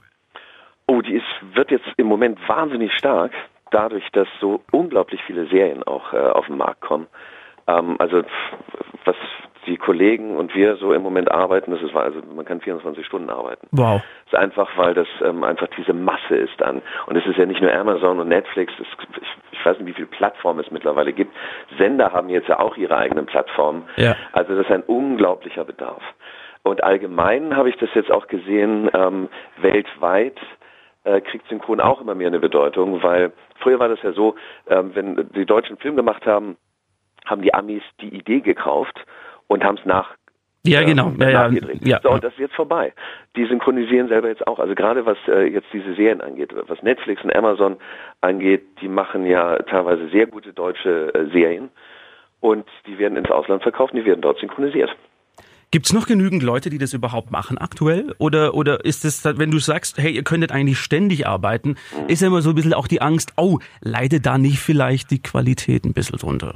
Oh, 0.89 1.01
die 1.01 1.15
ist, 1.15 1.25
wird 1.55 1.71
jetzt 1.71 1.87
im 1.97 2.07
Moment 2.07 2.39
wahnsinnig 2.49 2.93
stark, 2.93 3.33
dadurch, 3.77 4.09
dass 4.12 4.27
so 4.41 4.62
unglaublich 4.73 5.21
viele 5.27 5.47
Serien 5.49 5.83
auch 5.83 6.15
äh, 6.15 6.17
auf 6.17 6.47
den 6.47 6.57
Markt 6.57 6.81
kommen. 6.81 7.07
Ähm, 7.69 7.97
also 7.99 8.23
was 9.05 9.17
die 9.67 9.77
Kollegen 9.77 10.37
und 10.37 10.55
wir 10.55 10.77
so 10.77 10.93
im 10.93 11.03
Moment 11.03 11.31
arbeiten, 11.31 11.73
das 11.73 11.83
ist 11.83 11.95
also 11.95 12.21
man 12.35 12.45
kann 12.47 12.61
24 12.61 13.05
Stunden 13.05 13.29
arbeiten. 13.29 13.67
Wow. 13.73 14.01
Das 14.25 14.33
ist 14.33 14.39
einfach, 14.39 14.71
weil 14.77 14.95
das 14.95 15.09
ähm, 15.23 15.45
einfach 15.45 15.67
diese 15.77 15.93
Masse 15.93 16.37
ist 16.37 16.62
an. 16.62 16.81
Und 17.07 17.17
es 17.17 17.27
ist 17.27 17.37
ja 17.37 17.45
nicht 17.45 17.61
nur 17.61 17.73
Amazon 17.73 18.19
und 18.19 18.29
Netflix, 18.29 18.73
es, 18.79 18.87
ich, 19.21 19.59
ich 19.59 19.67
weiß 19.67 19.79
nicht, 19.79 19.89
wie 19.89 19.93
viele 19.93 20.07
Plattformen 20.07 20.61
es 20.61 20.71
mittlerweile 20.71 21.12
gibt. 21.12 21.35
Sender 21.77 22.12
haben 22.12 22.31
jetzt 22.31 22.49
ja 22.49 22.61
auch 22.61 22.77
ihre 22.77 22.97
eigenen 22.97 23.27
Plattformen. 23.27 23.85
Ja. 23.97 24.17
Also 24.33 24.55
das 24.57 24.65
ist 24.67 24.73
ein 24.73 24.85
unglaublicher 24.85 25.65
Bedarf. 25.65 26.03
Und 26.62 26.83
allgemein 26.83 27.57
habe 27.57 27.69
ich 27.69 27.77
das 27.77 27.91
jetzt 27.95 28.11
auch 28.11 28.27
gesehen, 28.27 28.91
ähm, 28.95 29.29
weltweit 29.59 30.39
äh, 31.07 31.21
kriegt 31.21 31.49
Synchron 31.49 31.81
auch 31.81 32.01
immer 32.01 32.14
mehr 32.14 32.27
eine 32.27 32.40
Bedeutung, 32.40 33.03
weil 33.03 33.33
früher 33.61 33.79
war 33.79 33.88
das 33.88 34.03
ja 34.03 34.12
so, 34.12 34.35
ähm, 34.69 34.90
wenn 34.95 35.29
die 35.35 35.47
Deutschen 35.47 35.71
einen 35.73 35.81
Film 35.81 35.97
gemacht 35.97 36.27
haben, 36.27 36.57
haben 37.25 37.42
die 37.42 37.55
Amis 37.55 37.83
die 38.01 38.14
Idee 38.14 38.40
gekauft 38.40 38.99
und 39.49 39.64
haben 39.64 39.79
es 39.79 39.85
nach 39.87 40.11
Ja, 40.64 40.83
genau. 40.83 41.07
ähm, 41.09 41.16
Ja, 41.21 41.31
ja, 41.31 41.42
nachgedreht. 41.49 41.87
ja. 41.87 42.01
So, 42.03 42.11
und 42.11 42.25
das 42.25 42.33
ist 42.35 42.40
jetzt 42.40 42.55
vorbei. 42.55 42.92
Die 43.37 43.47
synchronisieren 43.47 44.09
selber 44.09 44.29
jetzt 44.29 44.47
auch. 44.47 44.59
Also 44.59 44.75
gerade 44.75 45.07
was 45.07 45.19
äh, 45.29 45.47
jetzt 45.47 45.69
diese 45.73 45.95
Serien 45.95 46.21
angeht, 46.21 46.51
was 46.66 46.83
Netflix 46.83 47.23
und 47.23 47.35
Amazon 47.35 47.77
angeht, 48.21 48.64
die 48.81 48.88
machen 48.88 49.27
ja 49.27 49.57
teilweise 49.62 50.09
sehr 50.09 50.27
gute 50.27 50.53
deutsche 50.53 51.14
äh, 51.14 51.31
Serien 51.31 51.71
und 52.40 52.66
die 52.87 52.99
werden 52.99 53.16
ins 53.16 53.31
Ausland 53.31 53.62
verkauft 53.62 53.92
und 53.92 54.01
die 54.01 54.07
werden 54.07 54.21
dort 54.23 54.38
synchronisiert. 54.38 54.90
Gibt's 55.77 55.93
noch 55.93 56.07
genügend 56.07 56.43
Leute, 56.43 56.71
die 56.71 56.79
das 56.79 56.95
überhaupt 56.95 57.31
machen 57.31 57.59
aktuell? 57.59 58.15
Oder, 58.19 58.55
oder 58.55 58.87
ist 58.87 59.05
es, 59.05 59.23
wenn 59.39 59.51
du 59.51 59.59
sagst, 59.59 59.99
hey, 59.99 60.11
ihr 60.11 60.25
könntet 60.25 60.51
eigentlich 60.51 60.79
ständig 60.79 61.27
arbeiten, 61.27 61.77
ist 62.09 62.23
immer 62.23 62.41
so 62.41 62.49
ein 62.49 62.55
bisschen 62.55 62.73
auch 62.73 62.89
die 62.89 63.03
Angst, 63.03 63.35
oh, 63.37 63.59
leidet 63.83 64.25
da 64.25 64.39
nicht 64.39 64.59
vielleicht 64.59 65.11
die 65.11 65.21
Qualität 65.21 65.85
ein 65.85 65.93
bisschen 65.93 66.19
drunter? 66.19 66.55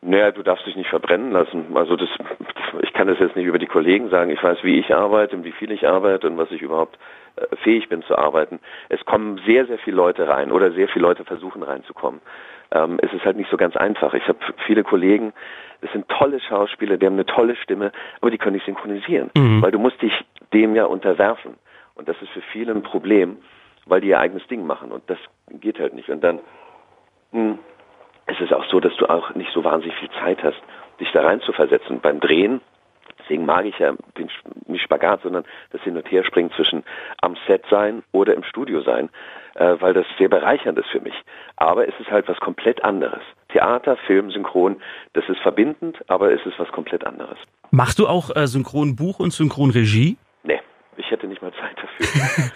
Naja, 0.00 0.32
du 0.32 0.42
darfst 0.42 0.66
dich 0.66 0.74
nicht 0.74 0.90
verbrennen 0.90 1.30
lassen. 1.30 1.66
Also 1.76 1.94
das, 1.94 2.08
ich 2.82 2.92
kann 2.94 3.06
das 3.06 3.20
jetzt 3.20 3.36
nicht 3.36 3.46
über 3.46 3.60
die 3.60 3.68
Kollegen 3.68 4.10
sagen. 4.10 4.32
Ich 4.32 4.42
weiß, 4.42 4.58
wie 4.64 4.80
ich 4.80 4.92
arbeite 4.92 5.36
und 5.36 5.44
wie 5.44 5.52
viel 5.52 5.70
ich 5.70 5.86
arbeite 5.86 6.26
und 6.26 6.36
was 6.36 6.50
ich 6.50 6.62
überhaupt 6.62 6.98
äh, 7.36 7.54
fähig 7.62 7.88
bin 7.90 8.02
zu 8.02 8.18
arbeiten. 8.18 8.58
Es 8.88 9.04
kommen 9.04 9.40
sehr, 9.46 9.66
sehr 9.66 9.78
viele 9.78 9.98
Leute 9.98 10.26
rein 10.26 10.50
oder 10.50 10.72
sehr 10.72 10.88
viele 10.88 11.04
Leute 11.04 11.24
versuchen 11.24 11.62
reinzukommen. 11.62 12.20
Ähm, 12.72 12.98
es 13.02 13.12
ist 13.12 13.24
halt 13.24 13.36
nicht 13.36 13.50
so 13.50 13.56
ganz 13.56 13.76
einfach. 13.76 14.14
Ich 14.14 14.26
habe 14.28 14.38
viele 14.66 14.82
Kollegen, 14.84 15.32
das 15.80 15.92
sind 15.92 16.08
tolle 16.08 16.40
Schauspieler, 16.40 16.96
die 16.96 17.06
haben 17.06 17.14
eine 17.14 17.26
tolle 17.26 17.56
Stimme, 17.56 17.92
aber 18.20 18.30
die 18.30 18.38
können 18.38 18.54
nicht 18.54 18.66
synchronisieren, 18.66 19.30
weil 19.60 19.70
du 19.72 19.78
musst 19.78 20.00
dich 20.00 20.12
dem 20.52 20.74
ja 20.74 20.84
unterwerfen. 20.84 21.54
Und 21.94 22.08
das 22.08 22.16
ist 22.22 22.30
für 22.30 22.40
viele 22.40 22.72
ein 22.72 22.82
Problem, 22.82 23.36
weil 23.86 24.00
die 24.00 24.08
ihr 24.08 24.18
eigenes 24.18 24.46
Ding 24.46 24.66
machen 24.66 24.92
und 24.92 25.02
das 25.08 25.18
geht 25.50 25.78
halt 25.78 25.94
nicht. 25.94 26.08
Und 26.08 26.22
dann 26.22 26.40
hm, 27.32 27.58
es 28.26 28.40
ist 28.40 28.52
auch 28.52 28.64
so, 28.66 28.80
dass 28.80 28.94
du 28.96 29.06
auch 29.06 29.34
nicht 29.34 29.50
so 29.52 29.64
wahnsinnig 29.64 29.96
viel 29.98 30.10
Zeit 30.10 30.42
hast, 30.42 30.60
dich 31.00 31.10
da 31.12 31.22
rein 31.22 31.40
zu 31.40 31.52
versetzen. 31.52 32.00
Beim 32.00 32.20
Drehen, 32.20 32.60
deswegen 33.22 33.46
mag 33.46 33.64
ich 33.64 33.78
ja 33.78 33.94
den, 34.18 34.28
nicht 34.66 34.82
Spagat, 34.82 35.22
sondern 35.22 35.44
das 35.70 35.80
Hin- 35.82 35.96
und 35.96 36.10
Herspringen 36.10 36.52
zwischen 36.52 36.84
am 37.20 37.36
Set 37.46 37.64
sein 37.70 38.02
oder 38.12 38.34
im 38.34 38.42
Studio 38.44 38.82
sein, 38.82 39.08
äh, 39.54 39.76
weil 39.80 39.94
das 39.94 40.06
sehr 40.18 40.28
bereichernd 40.28 40.78
ist 40.78 40.88
für 40.88 41.00
mich. 41.00 41.14
Aber 41.56 41.86
es 41.88 41.94
ist 42.00 42.10
halt 42.10 42.28
was 42.28 42.38
komplett 42.40 42.84
anderes. 42.84 43.22
Theater, 43.48 43.96
Film, 44.06 44.30
Synchron, 44.30 44.76
das 45.12 45.28
ist 45.28 45.40
verbindend, 45.40 45.98
aber 46.08 46.32
es 46.32 46.44
ist 46.46 46.58
was 46.58 46.70
komplett 46.72 47.06
anderes. 47.06 47.38
Machst 47.70 47.98
du 47.98 48.06
auch 48.06 48.34
äh, 48.34 48.46
Synchronbuch 48.46 49.20
und 49.20 49.32
Synchronregie? 49.32 50.16
Nee, 50.42 50.60
ich 50.96 51.10
hätte 51.10 51.26
nicht 51.26 51.42
mal 51.42 51.52
Zeit 51.52 51.76
dafür. 51.76 52.52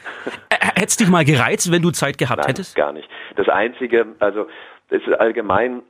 Hättest 0.77 1.01
dich 1.01 1.09
mal 1.09 1.25
gereizt, 1.25 1.73
wenn 1.73 1.83
du 1.83 1.91
Zeit 1.91 2.19
gehabt 2.19 2.41
Nein, 2.41 2.49
hättest? 2.49 2.77
gar 2.77 2.93
nicht. 2.93 3.09
Das 3.37 3.49
Einzige, 3.49 4.07
also 4.19 4.47
es 4.91 5.01
ist 5.07 5.15
allgemein, 5.15 5.83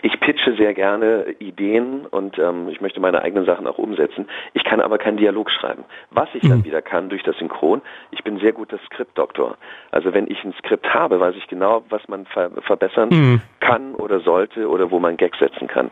ich 0.00 0.18
pitche 0.20 0.54
sehr 0.54 0.74
gerne 0.74 1.34
Ideen 1.38 2.06
und 2.06 2.38
ähm, 2.38 2.68
ich 2.68 2.80
möchte 2.80 3.00
meine 3.00 3.22
eigenen 3.22 3.44
Sachen 3.44 3.66
auch 3.66 3.78
umsetzen. 3.78 4.26
Ich 4.54 4.64
kann 4.64 4.80
aber 4.80 4.98
keinen 4.98 5.16
Dialog 5.16 5.50
schreiben. 5.50 5.84
Was 6.10 6.28
ich 6.34 6.42
dann 6.48 6.64
wieder 6.64 6.82
kann 6.82 7.08
durch 7.08 7.22
das 7.22 7.36
Synchron, 7.36 7.82
ich 8.10 8.24
bin 8.24 8.38
sehr 8.38 8.52
guter 8.52 8.78
Skriptdoktor. 8.86 9.56
Also 9.90 10.14
wenn 10.14 10.30
ich 10.30 10.42
ein 10.44 10.54
Skript 10.54 10.92
habe, 10.94 11.20
weiß 11.20 11.34
ich 11.36 11.46
genau, 11.46 11.84
was 11.90 12.06
man 12.08 12.26
ver 12.26 12.50
verbessern 12.62 13.40
kann 13.60 13.94
oder 13.94 14.20
sollte 14.20 14.68
oder 14.68 14.90
wo 14.90 14.98
man 14.98 15.16
Gags 15.16 15.38
setzen 15.38 15.68
kann. 15.68 15.90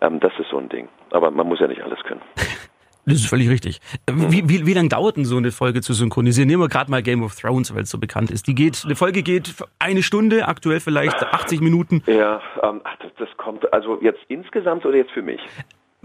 Ähm, 0.00 0.20
das 0.20 0.32
ist 0.38 0.48
so 0.50 0.58
ein 0.58 0.68
Ding. 0.68 0.88
Aber 1.10 1.30
man 1.30 1.46
muss 1.46 1.60
ja 1.60 1.68
nicht 1.68 1.82
alles 1.82 2.02
können. 2.04 2.22
Das 3.04 3.14
ist 3.14 3.26
völlig 3.26 3.50
richtig. 3.50 3.80
Wie, 4.08 4.48
wie, 4.48 4.66
wie 4.66 4.74
lange 4.74 4.88
dauert 4.88 5.16
denn 5.16 5.24
so 5.24 5.36
eine 5.36 5.50
Folge 5.50 5.80
zu 5.80 5.92
synchronisieren? 5.92 6.48
Nehmen 6.48 6.62
wir 6.62 6.68
gerade 6.68 6.90
mal 6.90 7.02
Game 7.02 7.24
of 7.24 7.34
Thrones, 7.34 7.74
weil 7.74 7.82
es 7.82 7.90
so 7.90 7.98
bekannt 7.98 8.30
ist. 8.30 8.46
Die 8.46 8.54
geht, 8.54 8.82
eine 8.84 8.94
Folge 8.94 9.22
geht 9.22 9.54
eine 9.80 10.02
Stunde, 10.02 10.46
aktuell 10.46 10.78
vielleicht 10.78 11.20
80 11.20 11.60
Minuten. 11.60 12.02
Ja, 12.06 12.40
ähm, 12.62 12.80
ach, 12.84 12.96
das, 13.00 13.10
das 13.18 13.28
kommt 13.36 13.72
also 13.72 13.98
jetzt 14.00 14.20
insgesamt 14.28 14.86
oder 14.86 14.96
jetzt 14.96 15.10
für 15.10 15.22
mich? 15.22 15.40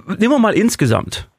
Nehmen 0.07 0.31
wir 0.31 0.39
mal 0.39 0.55
insgesamt. 0.55 1.29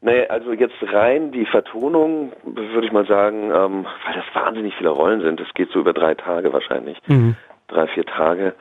Nee, 0.00 0.26
also 0.26 0.52
jetzt 0.52 0.74
rein 0.82 1.32
die 1.32 1.46
Vertonung, 1.46 2.32
würde 2.44 2.86
ich 2.86 2.92
mal 2.92 3.06
sagen, 3.06 3.50
ähm, 3.52 3.86
weil 4.04 4.14
das 4.14 4.24
wahnsinnig 4.34 4.74
viele 4.76 4.90
Rollen 4.90 5.22
sind. 5.22 5.40
Das 5.40 5.48
geht 5.54 5.70
so 5.70 5.78
über 5.78 5.92
drei 5.92 6.14
Tage 6.14 6.52
wahrscheinlich. 6.52 6.98
Drei, 7.68 7.86
vier 7.86 8.04
Tage. 8.04 8.54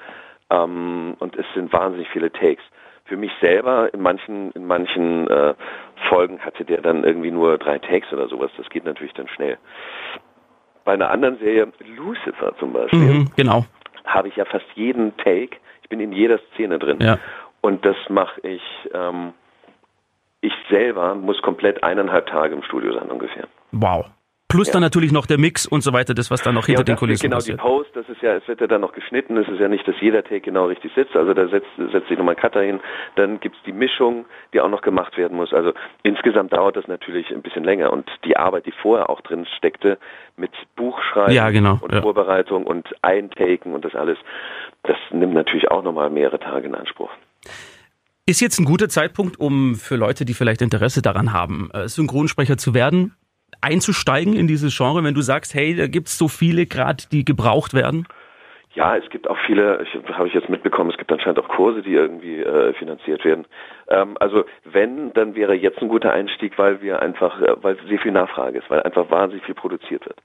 Ähm, 0.49 1.15
und 1.19 1.36
es 1.36 1.45
sind 1.53 1.73
wahnsinnig 1.73 2.07
viele 2.13 2.31
Takes. 2.31 2.63
Für 3.06 3.18
mich 3.18 3.32
selber, 3.42 3.94
in 3.94 4.02
manchen, 4.02 4.52
in 4.52 4.66
manchen 4.66 5.28
äh, 5.30 5.54
Folgen 6.08 6.39
hatte 6.39 6.63
der 6.63 6.82
dann 6.82 7.04
irgendwie 7.04 7.32
nur 7.32 7.58
drei 7.58 7.78
Takes 7.80 8.12
oder 8.13 8.28
sowas. 8.30 8.50
Das 8.58 8.70
geht 8.70 8.86
natürlich 8.86 9.13
dann 9.13 9.28
schnell. 9.28 9.58
Bei 10.86 10.94
einer 10.94 11.10
anderen 11.12 11.38
Serie, 11.39 11.72
Lucifer 11.98 12.56
zum 12.60 12.74
Beispiel, 12.74 13.00
Mhm, 13.00 13.32
genau. 13.36 13.66
habe 14.06 14.28
ich 14.30 14.36
ja 14.36 14.46
fast 14.46 14.66
jeden 14.76 15.16
Take. 15.18 15.58
Ich 15.82 15.89
bin 15.89 16.00
in 16.00 16.12
jeder 16.13 16.39
Szene 16.54 16.80
drin. 16.80 17.00
Ja. 17.02 17.18
Und 17.62 17.86
das 17.86 17.96
mache 18.10 18.39
ich, 18.42 18.62
ähm, 18.94 19.34
ich 20.42 20.54
selber 20.70 21.16
muss 21.16 21.42
komplett 21.42 21.84
eineinhalb 21.84 22.28
Tage 22.28 22.54
im 22.54 22.63
Studio 22.63 22.94
sein 22.94 23.10
ungefähr. 23.10 23.48
Wow. 23.72 24.06
Plus 24.54 24.70
dann 24.72 24.82
natürlich 24.82 25.12
noch 25.12 25.26
der 25.26 25.38
Mix 25.38 25.66
und 25.66 25.82
so 25.82 25.94
weiter, 25.94 26.13
das, 26.13 26.30
was 26.32 26.42
dann 26.42 26.56
noch 26.56 26.68
hinter 26.68 26.82
Ja, 26.82 26.86
den 26.86 26.96
Kulissen 26.96 27.24
genau 27.24 27.38
passiert. 27.38 27.60
die 27.60 27.62
Post, 27.62 27.89
das 27.96 28.08
ist 28.08 28.22
ja, 28.22 28.36
es 28.36 28.48
wird 28.48 28.62
ja 28.62 28.68
dann 28.68 28.82
noch 28.82 28.94
geschnitten, 28.94 29.36
es 29.38 29.48
ist 29.48 29.60
ja 29.60 29.68
nicht, 29.68 29.88
dass 29.88 29.96
jeder 30.00 30.24
Take 30.24 30.42
genau 30.42 30.66
richtig 30.66 30.92
sitzt, 30.96 31.16
also 31.16 31.34
da 31.34 31.48
setzt, 31.48 31.68
setzt 31.92 32.08
sich 32.08 32.18
nochmal 32.18 32.36
ein 32.36 32.42
Cutter 32.42 32.62
hin, 32.62 32.80
dann 33.16 33.39
gibt's 33.39 33.58
die 33.66 33.72
Mischung, 33.72 34.26
die 34.54 34.62
auch 34.62 34.70
noch 34.70 34.82
gemacht 34.82 35.18
werden 35.18 35.36
muss, 35.38 35.54
also 35.54 35.74
insgesamt 36.04 36.54
dauert 36.54 36.76
das 36.76 36.88
natürlich 36.88 37.32
ein 37.32 37.42
bisschen 37.42 37.63
länger 37.63 37.92
und 37.92 38.10
die 38.26 38.38
Arbeit, 38.38 38.66
die 38.66 38.74
vorher 38.82 39.10
auch 39.10 39.22
drin 39.22 39.46
steckte, 39.58 39.98
mit 40.38 40.52
Buchschreiben 40.76 41.34
Ja, 41.34 41.50
genau, 41.50 41.80
und 41.82 41.92
ja. 41.92 42.02
Vorbereitung 42.02 42.66
und 42.66 42.88
Eintaken 43.02 43.74
und 43.74 43.84
das 43.84 43.96
alles, 43.96 44.18
das 44.84 44.98
nimmt 45.12 45.34
natürlich 45.34 45.72
auch 45.72 45.84
nochmal 45.84 46.10
mehrere 46.10 46.39
Tage 46.39 46.68
in 46.68 46.76
Anspruch. 46.76 47.10
Ist 48.26 48.39
jetzt 48.39 48.58
ein 48.60 48.66
guter 48.66 48.88
Zeitpunkt, 48.88 49.38
um 49.39 49.76
für 49.76 49.98
Leute, 49.98 50.24
die 50.24 50.34
vielleicht 50.34 50.62
Interesse 50.62 51.02
daran 51.02 51.34
haben, 51.34 51.70
äh, 51.74 51.89
Synchronsprecher 51.89 52.58
zu 52.58 52.74
werden, 52.74 53.16
einzusteigen 53.62 54.34
in 54.34 54.48
dieses 54.48 54.76
Genre, 54.76 55.04
wenn 55.04 55.13
du 55.13 55.22
sagst, 55.22 55.54
hey, 55.54 55.76
da 55.76 55.88
gibt's 55.88 56.18
so 56.18 56.28
viele 56.28 56.66
gerade, 56.66 57.04
die 57.12 57.26
gebraucht 57.26 57.74
werden? 57.74 58.08
Ja, 58.76 58.98
es 58.98 59.08
gibt 59.10 59.30
auch 59.30 59.38
viele, 59.46 59.84
ich, 59.84 60.16
habe 60.16 60.28
ich 60.28 60.34
jetzt 60.34 60.50
mitbekommen, 60.50 60.89
es 60.89 60.98
gibt 60.98 61.12
anscheinend 61.12 61.38
auch 61.39 61.48
Kurse, 61.48 61.84
die 61.84 61.94
irgendwie 61.94 62.39
äh, 62.39 62.74
finanziert 62.74 63.24
werden. 63.24 63.46
Ähm, 63.88 64.18
also 64.20 64.46
wenn, 64.63 65.13
dann 65.13 65.36
wäre 65.36 65.54
jetzt 65.54 65.80
ein 65.80 65.89
guter 65.89 66.12
Einstieg, 66.12 66.58
weil 66.58 66.82
wir 66.82 67.00
einfach, 67.00 67.39
äh, 67.39 67.56
weil 67.62 67.78
sehr 67.88 68.00
viel 68.00 68.12
Nachfrage 68.12 68.58
ist, 68.58 68.70
weil 68.72 68.82
einfach 68.82 69.12
wahnsinnig 69.12 69.46
viel 69.46 69.54
produziert 69.54 70.06
wird. 70.06 70.18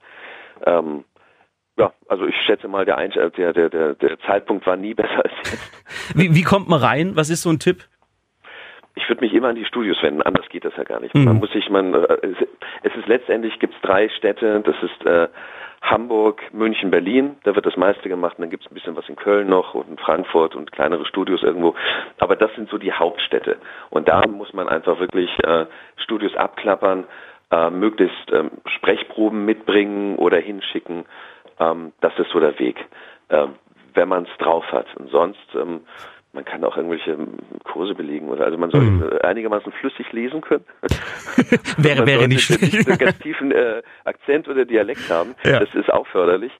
Ähm, 0.65 1.03
ja, 1.77 1.93
also 2.07 2.25
ich 2.25 2.35
schätze 2.45 2.67
mal, 2.67 2.85
der, 2.85 2.97
Einst 2.97 3.17
äh, 3.17 3.29
der, 3.31 3.53
der, 3.53 3.69
der, 3.69 3.93
der 3.93 4.19
Zeitpunkt 4.21 4.65
war 4.65 4.75
nie 4.75 4.95
besser 4.95 5.23
als 5.23 5.33
jetzt. 5.51 5.71
Wie, 6.15 6.33
wie 6.35 6.41
kommt 6.41 6.67
man 6.67 6.81
rein? 6.81 7.15
Was 7.15 7.29
ist 7.29 7.43
so 7.43 7.51
ein 7.51 7.59
Tipp? 7.59 7.85
Ich 8.99 9.09
würde 9.09 9.21
mich 9.21 9.33
immer 9.33 9.47
an 9.47 9.55
die 9.55 9.65
Studios 9.65 10.01
wenden, 10.03 10.21
anders 10.21 10.47
geht 10.49 10.65
das 10.65 10.75
ja 10.75 10.83
gar 10.83 10.99
nicht. 10.99 11.15
Mhm. 11.15 11.23
Man 11.23 11.37
muss 11.37 11.51
sich, 11.51 11.69
man, 11.69 11.93
äh, 11.93 12.17
es, 12.21 12.47
es 12.83 12.95
ist 12.95 13.07
letztendlich 13.07 13.57
gibt's 13.59 13.77
drei 13.81 14.09
Städte, 14.09 14.61
das 14.61 14.75
ist 14.83 15.05
äh, 15.05 15.29
Hamburg, 15.81 16.41
München, 16.53 16.91
Berlin, 16.91 17.37
da 17.43 17.55
wird 17.55 17.65
das 17.65 17.77
meiste 17.77 18.09
gemacht 18.09 18.37
und 18.37 18.41
dann 18.43 18.49
gibt's 18.49 18.69
ein 18.69 18.73
bisschen 18.73 18.97
was 18.97 19.07
in 19.07 19.15
Köln 19.15 19.47
noch 19.47 19.73
und 19.73 19.87
in 19.87 19.97
Frankfurt 19.97 20.55
und 20.55 20.71
kleinere 20.71 21.05
Studios 21.05 21.41
irgendwo. 21.41 21.75
Aber 22.17 22.35
das 22.35 22.53
sind 22.55 22.69
so 22.69 22.77
die 22.77 22.91
Hauptstädte. 22.91 23.57
Und 23.89 24.09
da 24.09 24.21
muss 24.27 24.53
man 24.53 24.67
einfach 24.67 24.99
wirklich 24.99 25.29
äh, 25.43 25.65
Studios 25.95 26.35
abklappern, 26.35 27.05
äh, 27.51 27.69
möglichst 27.69 28.31
ähm, 28.33 28.51
Sprechproben 28.65 29.45
mitbringen 29.45 30.17
oder 30.17 30.37
hinschicken. 30.37 31.05
Ähm, 31.59 31.93
das 32.01 32.17
ist 32.19 32.29
so 32.31 32.39
der 32.39 32.59
Weg, 32.59 32.85
äh, 33.29 33.47
wenn 33.93 34.09
man 34.09 34.23
es 34.23 34.37
drauf 34.37 34.65
hat. 34.73 34.87
Und 34.97 35.09
sonst, 35.09 35.55
ähm, 35.55 35.81
man 36.33 36.45
kann 36.45 36.63
auch 36.63 36.77
irgendwelche 36.77 37.17
Kurse 37.63 37.95
belegen 37.95 38.29
oder 38.29 38.45
also 38.45 38.57
man 38.57 38.69
soll 38.69 38.81
Mhm. 38.81 39.09
einigermaßen 39.23 39.71
flüssig 39.71 40.11
lesen 40.11 40.41
können. 40.41 40.63
Wäre, 41.77 42.05
wäre 42.05 42.27
nicht 42.27 42.49
nicht 42.49 42.59
schlecht. 42.59 42.83
so 42.83 42.89
einen 42.91 42.99
ganz 42.99 43.19
tiefen 43.19 43.51
äh, 43.51 43.81
Akzent 44.05 44.47
oder 44.47 44.65
Dialekt 44.65 45.09
haben. 45.09 45.35
Ja. 45.43 45.59
Das 45.59 45.73
ist 45.73 45.91
auch 45.91 46.05
förderlich. 46.07 46.51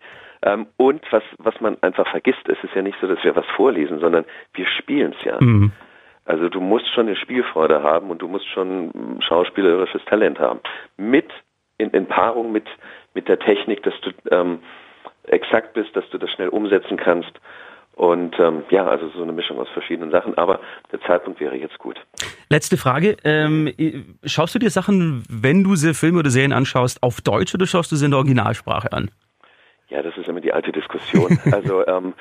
Ähm, 0.42 0.68
und 0.78 1.02
was, 1.12 1.24
was 1.38 1.60
man 1.62 1.78
einfach 1.82 2.10
vergisst, 2.10 2.48
es 2.48 2.58
ist 2.64 2.74
ja 2.74 2.82
nicht 2.82 2.98
so, 3.02 3.08
dass 3.08 3.24
wir 3.24 3.36
was 3.36 3.46
vorlesen, 3.56 4.00
sondern 4.00 4.26
wir 4.54 4.66
spielen 4.68 5.14
es 5.18 5.26
ja. 5.26 5.38
Mhm. 5.40 5.72
Also 6.26 6.48
du 6.48 6.62
musst 6.62 6.88
schon 6.94 7.08
eine 7.08 7.16
Spielfreude 7.16 7.84
haben 7.84 8.10
und 8.10 8.22
du 8.22 8.28
musst 8.28 8.48
schon 8.48 9.18
schauspielerisches 9.20 10.04
Talent 10.06 10.40
haben. 10.40 10.60
Mit, 10.98 11.30
in, 11.78 11.90
in 11.92 12.06
Paarung 12.06 12.52
mit, 12.52 12.68
mit 13.14 13.28
der 13.28 13.40
Technik, 13.40 13.84
dass 13.84 14.00
du 14.02 14.12
ähm, 14.32 14.60
exakt 15.24 15.74
bist, 15.74 15.96
dass 15.96 16.08
du 16.10 16.18
das 16.18 16.30
schnell 16.32 16.50
umsetzen 16.50 16.98
kannst. 16.98 17.32
Und 18.00 18.40
ähm, 18.40 18.64
ja, 18.70 18.88
also 18.88 19.10
so 19.10 19.24
eine 19.24 19.34
Mischung 19.34 19.60
aus 19.60 19.68
verschiedenen 19.74 20.10
Sachen, 20.10 20.38
aber 20.38 20.62
der 20.90 21.02
Zeitpunkt 21.02 21.42
wäre 21.42 21.58
jetzt 21.58 21.78
gut. 21.80 21.98
Letzte 22.50 22.78
Frage. 22.78 23.18
Ähm, 23.26 23.74
schaust 24.24 24.56
du 24.56 24.60
dir 24.60 24.70
Sachen, 24.70 25.26
wenn 25.30 25.66
du 25.66 25.76
sie 25.76 25.94
Filme 25.94 26.20
oder 26.20 26.30
Serien 26.30 26.54
anschaust, 26.54 27.04
auf 27.04 27.20
Deutsch 27.20 27.54
oder 27.54 27.68
schaust 27.68 27.92
du 27.92 27.98
sie 27.98 28.06
in 28.06 28.12
der 28.12 28.20
Originalsprache 28.20 28.94
an? 28.94 29.12
Ja, 29.90 30.02
das 30.02 30.16
ist 30.18 30.30
immer 30.30 30.40
die 30.40 30.54
alte 30.54 30.72
Diskussion. 30.72 31.38
Also 31.52 31.86
ähm, 31.88 32.14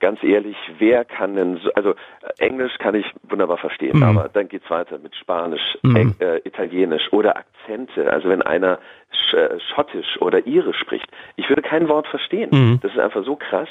ganz 0.00 0.22
ehrlich, 0.22 0.56
wer 0.78 1.06
kann 1.06 1.34
denn 1.34 1.60
so, 1.64 1.72
also 1.72 1.94
Englisch 2.36 2.76
kann 2.78 2.94
ich 2.94 3.06
wunderbar 3.22 3.56
verstehen, 3.56 3.96
Mhm. 3.96 4.02
aber 4.02 4.28
dann 4.28 4.48
geht's 4.48 4.68
weiter 4.68 4.98
mit 4.98 5.16
Spanisch, 5.16 5.78
Mhm. 5.82 6.14
Äh, 6.18 6.40
Italienisch 6.44 7.10
oder 7.10 7.38
Akzente. 7.38 8.12
Also 8.12 8.28
wenn 8.28 8.42
einer 8.42 8.78
Sch 9.10 9.32
äh, 9.32 9.58
Schottisch 9.74 10.20
oder 10.20 10.46
Irisch 10.46 10.78
spricht, 10.78 11.06
ich 11.36 11.48
würde 11.48 11.62
kein 11.62 11.88
Wort 11.88 12.06
verstehen. 12.06 12.50
Mhm. 12.52 12.80
Das 12.82 12.92
ist 12.92 12.98
einfach 12.98 13.24
so 13.24 13.36
krass 13.36 13.68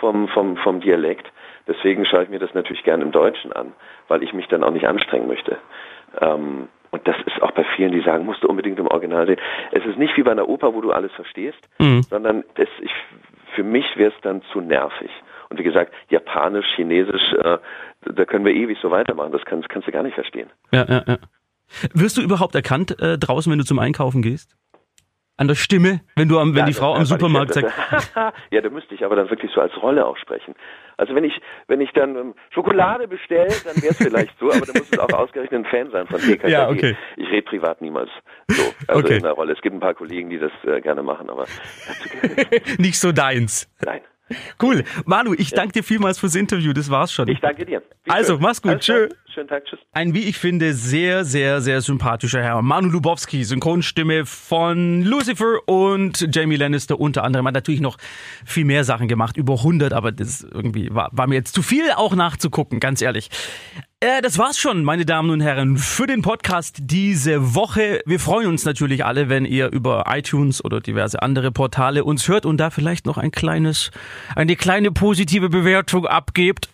vom 0.00 0.28
vom 0.28 0.56
vom 0.56 0.80
Dialekt. 0.80 1.30
Deswegen 1.66 2.04
schaue 2.06 2.24
ich 2.24 2.28
mir 2.30 2.38
das 2.38 2.54
natürlich 2.54 2.82
gerne 2.84 3.04
im 3.04 3.12
Deutschen 3.12 3.52
an, 3.52 3.72
weil 4.08 4.22
ich 4.22 4.32
mich 4.32 4.46
dann 4.48 4.64
auch 4.64 4.70
nicht 4.70 4.86
anstrengen 4.86 5.26
möchte. 5.26 5.58
Ähm, 6.20 6.68
und 6.90 7.06
das 7.06 7.16
ist 7.26 7.42
auch 7.42 7.50
bei 7.50 7.64
vielen, 7.76 7.92
die 7.92 8.00
sagen, 8.00 8.24
musst 8.24 8.42
du 8.42 8.48
unbedingt 8.48 8.78
im 8.78 8.86
Original 8.86 9.26
sehen. 9.26 9.38
Es 9.72 9.84
ist 9.84 9.98
nicht 9.98 10.16
wie 10.16 10.22
bei 10.22 10.30
einer 10.30 10.48
Oper, 10.48 10.72
wo 10.74 10.80
du 10.80 10.90
alles 10.90 11.12
verstehst, 11.12 11.58
Mhm. 11.78 12.02
sondern 12.04 12.44
das, 12.54 12.68
ich, 12.80 12.90
für 13.54 13.62
mich 13.62 13.84
wäre 13.96 14.10
es 14.10 14.20
dann 14.22 14.40
zu 14.52 14.60
nervig. 14.62 15.10
Und 15.50 15.58
wie 15.58 15.64
gesagt, 15.64 15.92
Japanisch, 16.08 16.66
Chinesisch, 16.76 17.32
äh, 17.34 17.58
da 18.06 18.24
können 18.24 18.44
wir 18.46 18.54
ewig 18.54 18.78
so 18.80 18.90
weitermachen. 18.90 19.32
Das 19.32 19.44
kannst, 19.44 19.68
kannst 19.68 19.86
du 19.88 19.92
gar 19.92 20.02
nicht 20.02 20.14
verstehen. 20.14 20.48
Ja, 20.72 20.84
ja, 20.88 21.02
ja. 21.06 21.16
Wirst 21.92 22.16
du 22.16 22.22
überhaupt 22.22 22.54
erkannt 22.54 22.98
äh, 23.00 23.18
draußen, 23.18 23.50
wenn 23.52 23.58
du 23.58 23.64
zum 23.64 23.78
Einkaufen 23.78 24.22
gehst? 24.22 24.56
An 25.38 25.48
der 25.48 25.54
Stimme, 25.54 26.00
wenn 26.16 26.28
du 26.28 26.38
am, 26.38 26.50
wenn 26.54 26.60
Ja, 26.60 26.66
die 26.66 26.72
Frau 26.74 26.94
am 26.94 27.04
Supermarkt 27.06 27.54
sagt. 27.54 27.72
ja, 28.50 28.60
da 28.60 28.68
müsste 28.70 28.94
ich 28.94 29.04
aber 29.04 29.16
dann 29.16 29.30
wirklich 29.30 29.50
so 29.54 29.60
als 29.60 29.72
Rolle 29.80 30.04
auch 30.04 30.16
sprechen. 30.18 30.54
Also 30.96 31.14
wenn 31.14 31.22
ich, 31.24 31.32
wenn 31.68 31.80
ich 31.80 31.90
dann 31.92 32.16
ähm, 32.16 32.34
Schokolade 32.50 33.06
bestelle, 33.08 33.48
dann 33.64 33.76
wäre 33.80 33.92
es 33.92 33.96
vielleicht 33.98 34.36
so, 34.40 34.46
aber 34.52 34.66
dann 34.66 34.76
muss 34.76 34.90
es 34.90 34.98
auch 34.98 35.12
ausgerechnet 35.12 35.64
ein 35.64 35.70
Fan 35.70 35.90
sein 35.92 36.06
von 36.08 36.20
TKKG. 36.20 36.50
Ja, 36.50 36.68
okay. 36.68 36.96
Ich 37.16 37.28
rede 37.30 37.42
privat 37.42 37.80
niemals 37.80 38.10
so, 38.48 38.62
also 38.88 39.00
Okay. 39.04 39.16
in 39.18 39.22
der 39.22 39.32
Rolle. 39.32 39.52
Es 39.52 39.60
gibt 39.62 39.74
ein 39.76 39.80
paar 39.80 39.94
Kollegen, 39.94 40.28
die 40.28 40.38
das 40.40 40.50
äh, 40.64 40.80
gerne 40.80 41.02
machen, 41.04 41.30
aber. 41.30 41.46
Nicht 42.78 42.98
so 42.98 43.12
deins. 43.12 43.70
Nein. 43.84 44.00
Cool. 44.62 44.84
Manu, 45.06 45.34
ich 45.38 45.50
danke 45.52 45.72
dir 45.72 45.82
vielmals 45.82 46.18
fürs 46.18 46.34
Interview. 46.34 46.72
Das 46.74 46.90
war's 46.90 47.12
schon. 47.12 47.28
Ich 47.28 47.40
danke 47.40 47.64
dir. 47.64 47.80
Wie 48.04 48.10
Also, 48.10 48.34
schön. 48.34 48.42
mach's 48.42 48.60
gut. 48.60 48.72
Alles 48.72 48.84
klar. 48.86 49.08
Schönen 49.38 49.48
Tag. 49.50 49.66
Tschüss. 49.66 49.78
Ein, 49.92 50.14
wie 50.14 50.24
ich 50.24 50.36
finde, 50.36 50.74
sehr, 50.74 51.24
sehr, 51.24 51.60
sehr 51.60 51.80
sympathischer 51.80 52.42
Herr. 52.42 52.60
Manu 52.60 52.88
Lubowski, 52.88 53.44
Synchronstimme 53.44 54.26
von 54.26 55.04
Lucifer 55.04 55.60
und 55.66 56.34
Jamie 56.34 56.56
Lannister 56.56 56.98
unter 56.98 57.22
anderem. 57.22 57.46
Hat 57.46 57.54
natürlich 57.54 57.80
noch 57.80 57.98
viel 58.44 58.64
mehr 58.64 58.82
Sachen 58.82 59.06
gemacht, 59.06 59.36
über 59.36 59.58
100, 59.58 59.92
aber 59.92 60.10
das 60.10 60.42
irgendwie 60.42 60.92
war, 60.92 61.10
war 61.12 61.28
mir 61.28 61.36
jetzt 61.36 61.54
zu 61.54 61.62
viel 61.62 61.84
auch 61.94 62.16
nachzugucken, 62.16 62.80
ganz 62.80 63.00
ehrlich. 63.00 63.30
Äh, 64.00 64.22
das 64.22 64.38
war's 64.38 64.58
schon, 64.58 64.84
meine 64.84 65.04
Damen 65.04 65.30
und 65.30 65.40
Herren, 65.40 65.76
für 65.76 66.06
den 66.06 66.22
Podcast 66.22 66.78
diese 66.80 67.54
Woche. 67.56 68.00
Wir 68.06 68.20
freuen 68.20 68.46
uns 68.46 68.64
natürlich 68.64 69.04
alle, 69.04 69.28
wenn 69.28 69.44
ihr 69.44 69.72
über 69.72 70.04
iTunes 70.08 70.64
oder 70.64 70.80
diverse 70.80 71.22
andere 71.22 71.50
Portale 71.50 72.04
uns 72.04 72.26
hört 72.26 72.46
und 72.46 72.58
da 72.58 72.70
vielleicht 72.70 73.06
noch 73.06 73.18
ein 73.18 73.32
kleines, 73.32 73.90
eine 74.34 74.54
kleine 74.56 74.90
positive 74.90 75.48
Bewertung 75.48 76.06
abgebt. 76.06 76.68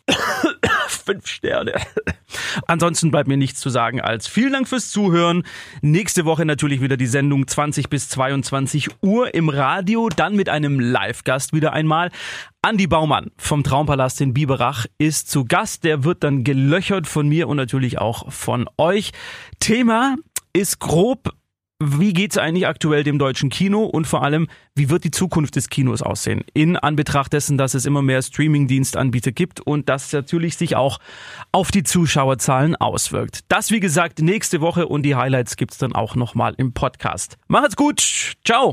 Fünf 1.04 1.26
Sterne. 1.26 1.74
Ansonsten 2.66 3.10
bleibt 3.10 3.28
mir 3.28 3.36
nichts 3.36 3.60
zu 3.60 3.68
sagen 3.68 4.00
als 4.00 4.26
vielen 4.26 4.52
Dank 4.52 4.68
fürs 4.68 4.90
Zuhören. 4.90 5.44
Nächste 5.82 6.24
Woche 6.24 6.44
natürlich 6.44 6.80
wieder 6.80 6.96
die 6.96 7.06
Sendung 7.06 7.46
20 7.46 7.90
bis 7.90 8.08
22 8.08 8.88
Uhr 9.02 9.34
im 9.34 9.48
Radio, 9.48 10.08
dann 10.08 10.34
mit 10.34 10.48
einem 10.48 10.80
Live-Gast 10.80 11.52
wieder 11.52 11.72
einmal. 11.72 12.10
Andi 12.62 12.86
Baumann 12.86 13.30
vom 13.36 13.62
Traumpalast 13.62 14.20
in 14.22 14.32
Biberach 14.32 14.86
ist 14.96 15.30
zu 15.30 15.44
Gast. 15.44 15.84
Der 15.84 16.04
wird 16.04 16.24
dann 16.24 16.44
gelöchert 16.44 17.06
von 17.06 17.28
mir 17.28 17.48
und 17.48 17.58
natürlich 17.58 17.98
auch 17.98 18.32
von 18.32 18.68
euch. 18.78 19.12
Thema 19.60 20.16
ist 20.54 20.78
grob 20.78 21.34
wie 21.82 22.12
geht's 22.12 22.38
eigentlich 22.38 22.66
aktuell 22.66 23.02
dem 23.02 23.18
deutschen 23.18 23.50
Kino 23.50 23.84
und 23.84 24.06
vor 24.06 24.22
allem, 24.22 24.48
wie 24.74 24.90
wird 24.90 25.04
die 25.04 25.10
Zukunft 25.10 25.56
des 25.56 25.68
Kinos 25.68 26.02
aussehen? 26.02 26.42
In 26.54 26.76
Anbetracht 26.76 27.32
dessen, 27.32 27.58
dass 27.58 27.74
es 27.74 27.84
immer 27.84 28.02
mehr 28.02 28.22
Streaming-Dienstanbieter 28.22 29.32
gibt 29.32 29.60
und 29.60 29.88
das 29.88 30.12
natürlich 30.12 30.56
sich 30.56 30.76
auch 30.76 30.98
auf 31.52 31.70
die 31.70 31.82
Zuschauerzahlen 31.82 32.76
auswirkt. 32.76 33.40
Das, 33.48 33.70
wie 33.70 33.80
gesagt, 33.80 34.20
nächste 34.20 34.60
Woche 34.60 34.86
und 34.86 35.02
die 35.02 35.16
Highlights 35.16 35.56
gibt's 35.56 35.78
dann 35.78 35.92
auch 35.92 36.14
nochmal 36.14 36.54
im 36.56 36.72
Podcast. 36.72 37.38
Macht's 37.48 37.76
gut. 37.76 38.34
Ciao. 38.44 38.72